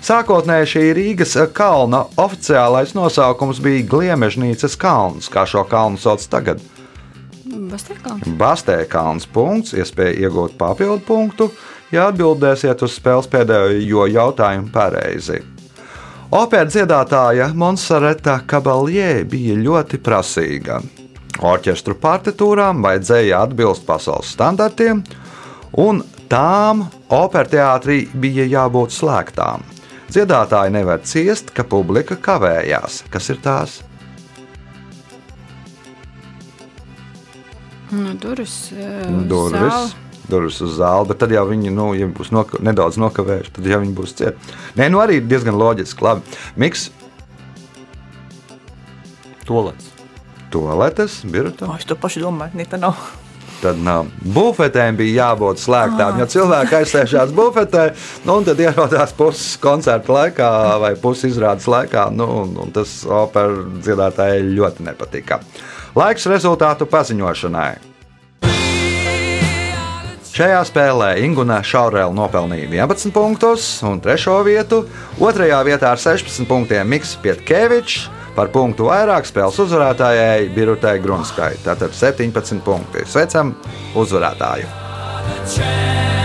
Sākotnēji 0.03 0.71
šī 0.73 0.85
Rīgas 0.99 1.37
kalna 1.55 2.03
oficiālais 2.19 2.97
nosaukums 2.99 3.63
bija 3.63 3.87
Gliemežnīcas 3.87 4.75
kalns, 4.75 5.31
kā 5.31 5.47
šo 5.47 5.63
kalnu 5.71 6.01
sauc 6.03 6.27
tagad. 6.27 6.59
Bastekā. 7.47 8.17
Bastēkalns 8.41 9.29
punkts, 9.31 9.77
iespēja 9.79 10.27
iegūt 10.27 10.59
papildu 10.59 10.99
punktu, 11.07 11.51
ja 11.95 12.09
atbildēsiet 12.11 12.83
uz 12.83 12.99
spēles 12.99 13.31
pēdējo 13.31 14.09
jautājumu 14.11 14.73
pareizi. 14.75 15.45
Opera 16.33 16.65
dziedātāja 16.65 17.51
Monsareta 17.53 18.39
Kabaljē 18.49 19.25
bija 19.29 19.57
ļoti 19.61 19.99
prasīga. 20.01 20.79
Orķestru 21.45 21.97
partitūrām 22.01 22.81
vajadzēja 22.85 23.43
atbilst 23.45 23.85
pasaules 23.89 24.31
standartiem, 24.33 25.03
un 25.83 26.01
tām 26.33 26.87
opera 27.13 27.49
teātrī 27.53 27.99
bija 28.25 28.47
jābūt 28.49 28.95
slēgtām. 28.97 29.65
Dziedātāji 30.13 30.73
nevar 30.75 31.01
ciest, 31.09 31.53
ka 31.57 31.65
publika 31.69 32.17
kavējās. 32.21 33.03
Kas 33.13 33.29
ir 33.33 33.41
tās? 33.45 33.81
Nu, 37.93 38.15
durvis. 38.17 38.73
eh, 38.73 39.05
Durvis. 39.29 39.61
zāle. 39.61 40.02
Durvis 40.31 40.61
uz 40.65 40.77
zāli, 40.79 41.09
bet 41.11 41.21
tad 41.23 41.33
jau 41.35 41.45
viņi 41.49 41.73
nu, 41.75 41.93
ja 41.99 42.09
būs 42.11 42.33
noka 42.35 42.61
nedaudz 42.63 42.99
nokavējuši, 43.03 43.55
tad 43.59 43.71
jau 43.73 43.81
viņi 43.83 43.97
būs 43.97 44.17
cieti. 44.21 44.55
Nē, 44.79 44.91
nu 44.93 45.03
arī 45.03 45.21
diezgan 45.25 45.59
loģiski. 45.59 46.05
Labi. 46.07 46.39
Miks, 46.61 46.91
Tolets. 49.47 49.91
toaletes, 50.51 51.23
birta. 51.25 51.67
O, 51.67 51.75
es 51.77 51.89
to 51.89 51.97
pašu 51.99 52.23
domāju, 52.23 52.61
ne 52.61 52.67
tā 52.69 52.79
nav. 52.81 52.99
Tad 53.63 53.79
nav. 53.79 54.09
Bufetēm 54.35 54.97
bija 54.99 55.29
jābūt 55.29 55.61
slēgtām. 55.63 56.19
Ja 56.19 56.27
cilvēki 56.27 56.81
aizsēžās 56.81 57.31
bufetē, 57.35 57.93
nu, 58.27 58.41
un 58.41 58.47
tad 58.49 58.59
ierodās 58.59 59.15
puses 59.15 59.55
koncerta 59.63 60.15
laikā 60.17 60.49
vai 60.83 60.93
puses 60.99 61.31
izrādes 61.31 61.69
laikā, 61.71 62.09
nu, 62.15 62.27
tas 62.75 63.03
operas 63.07 63.63
dziedātājai 63.87 64.43
ļoti 64.51 64.89
nepatika. 64.91 65.41
Laiks 65.95 66.27
rezultātu 66.33 66.91
paziņošanai. 66.91 67.92
Šajā 70.43 70.63
spēlē 70.67 71.09
Ingūna 71.23 71.61
Šaurēla 71.63 72.11
nopelnīja 72.19 72.67
11 72.67 73.13
punktus, 73.15 73.67
un 73.87 74.01
trešo 74.03 74.41
vietu, 74.43 74.81
otrajā 75.23 75.61
vietā 75.69 75.93
ar 75.95 76.03
16 76.03 76.49
punktiem 76.51 76.91
Mikls 76.91 77.13
Pietkevičs, 77.23 78.09
par 78.35 78.51
punktu 78.51 78.89
vairāk 78.89 79.29
spēles 79.29 79.61
uzvarētājai 79.63 80.49
Birutai 80.57 80.97
Grunskai. 81.05 81.53
Tātad 81.63 81.95
17 81.95 82.59
punkti. 82.67 83.07
Sveicam 83.07 83.55
uzvarētāju! 83.95 84.67
champions. 85.47 86.22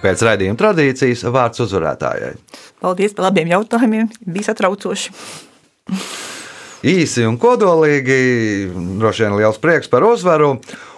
Pēc 0.00 0.22
raidījuma 0.24 0.56
tradīcijas 0.60 1.26
vārds 1.28 1.60
uzvarētājai. 1.66 2.32
Paldies 2.80 3.12
par 3.16 3.28
labiem 3.28 3.52
jautājumiem. 3.52 4.08
Bija 4.24 4.50
satraucoši. 4.50 5.12
Īsi 6.80 7.26
un 7.28 7.36
kodolīgi, 7.40 8.16
droši 8.72 9.26
vien 9.26 9.36
liels 9.36 9.60
prieks 9.60 9.90
par 9.92 10.06
uzvaru. 10.08 10.54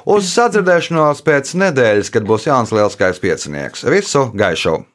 Uz 0.06 0.30
sadzirdēšanos 0.30 1.22
pēc 1.26 1.54
nedēļas, 1.58 2.10
kad 2.14 2.26
būs 2.26 2.46
Jānis 2.46 2.74
Lielskais 2.74 3.22
piecinieks. 3.22 3.86
Visu 3.90 4.28
gaišu! 4.34 4.82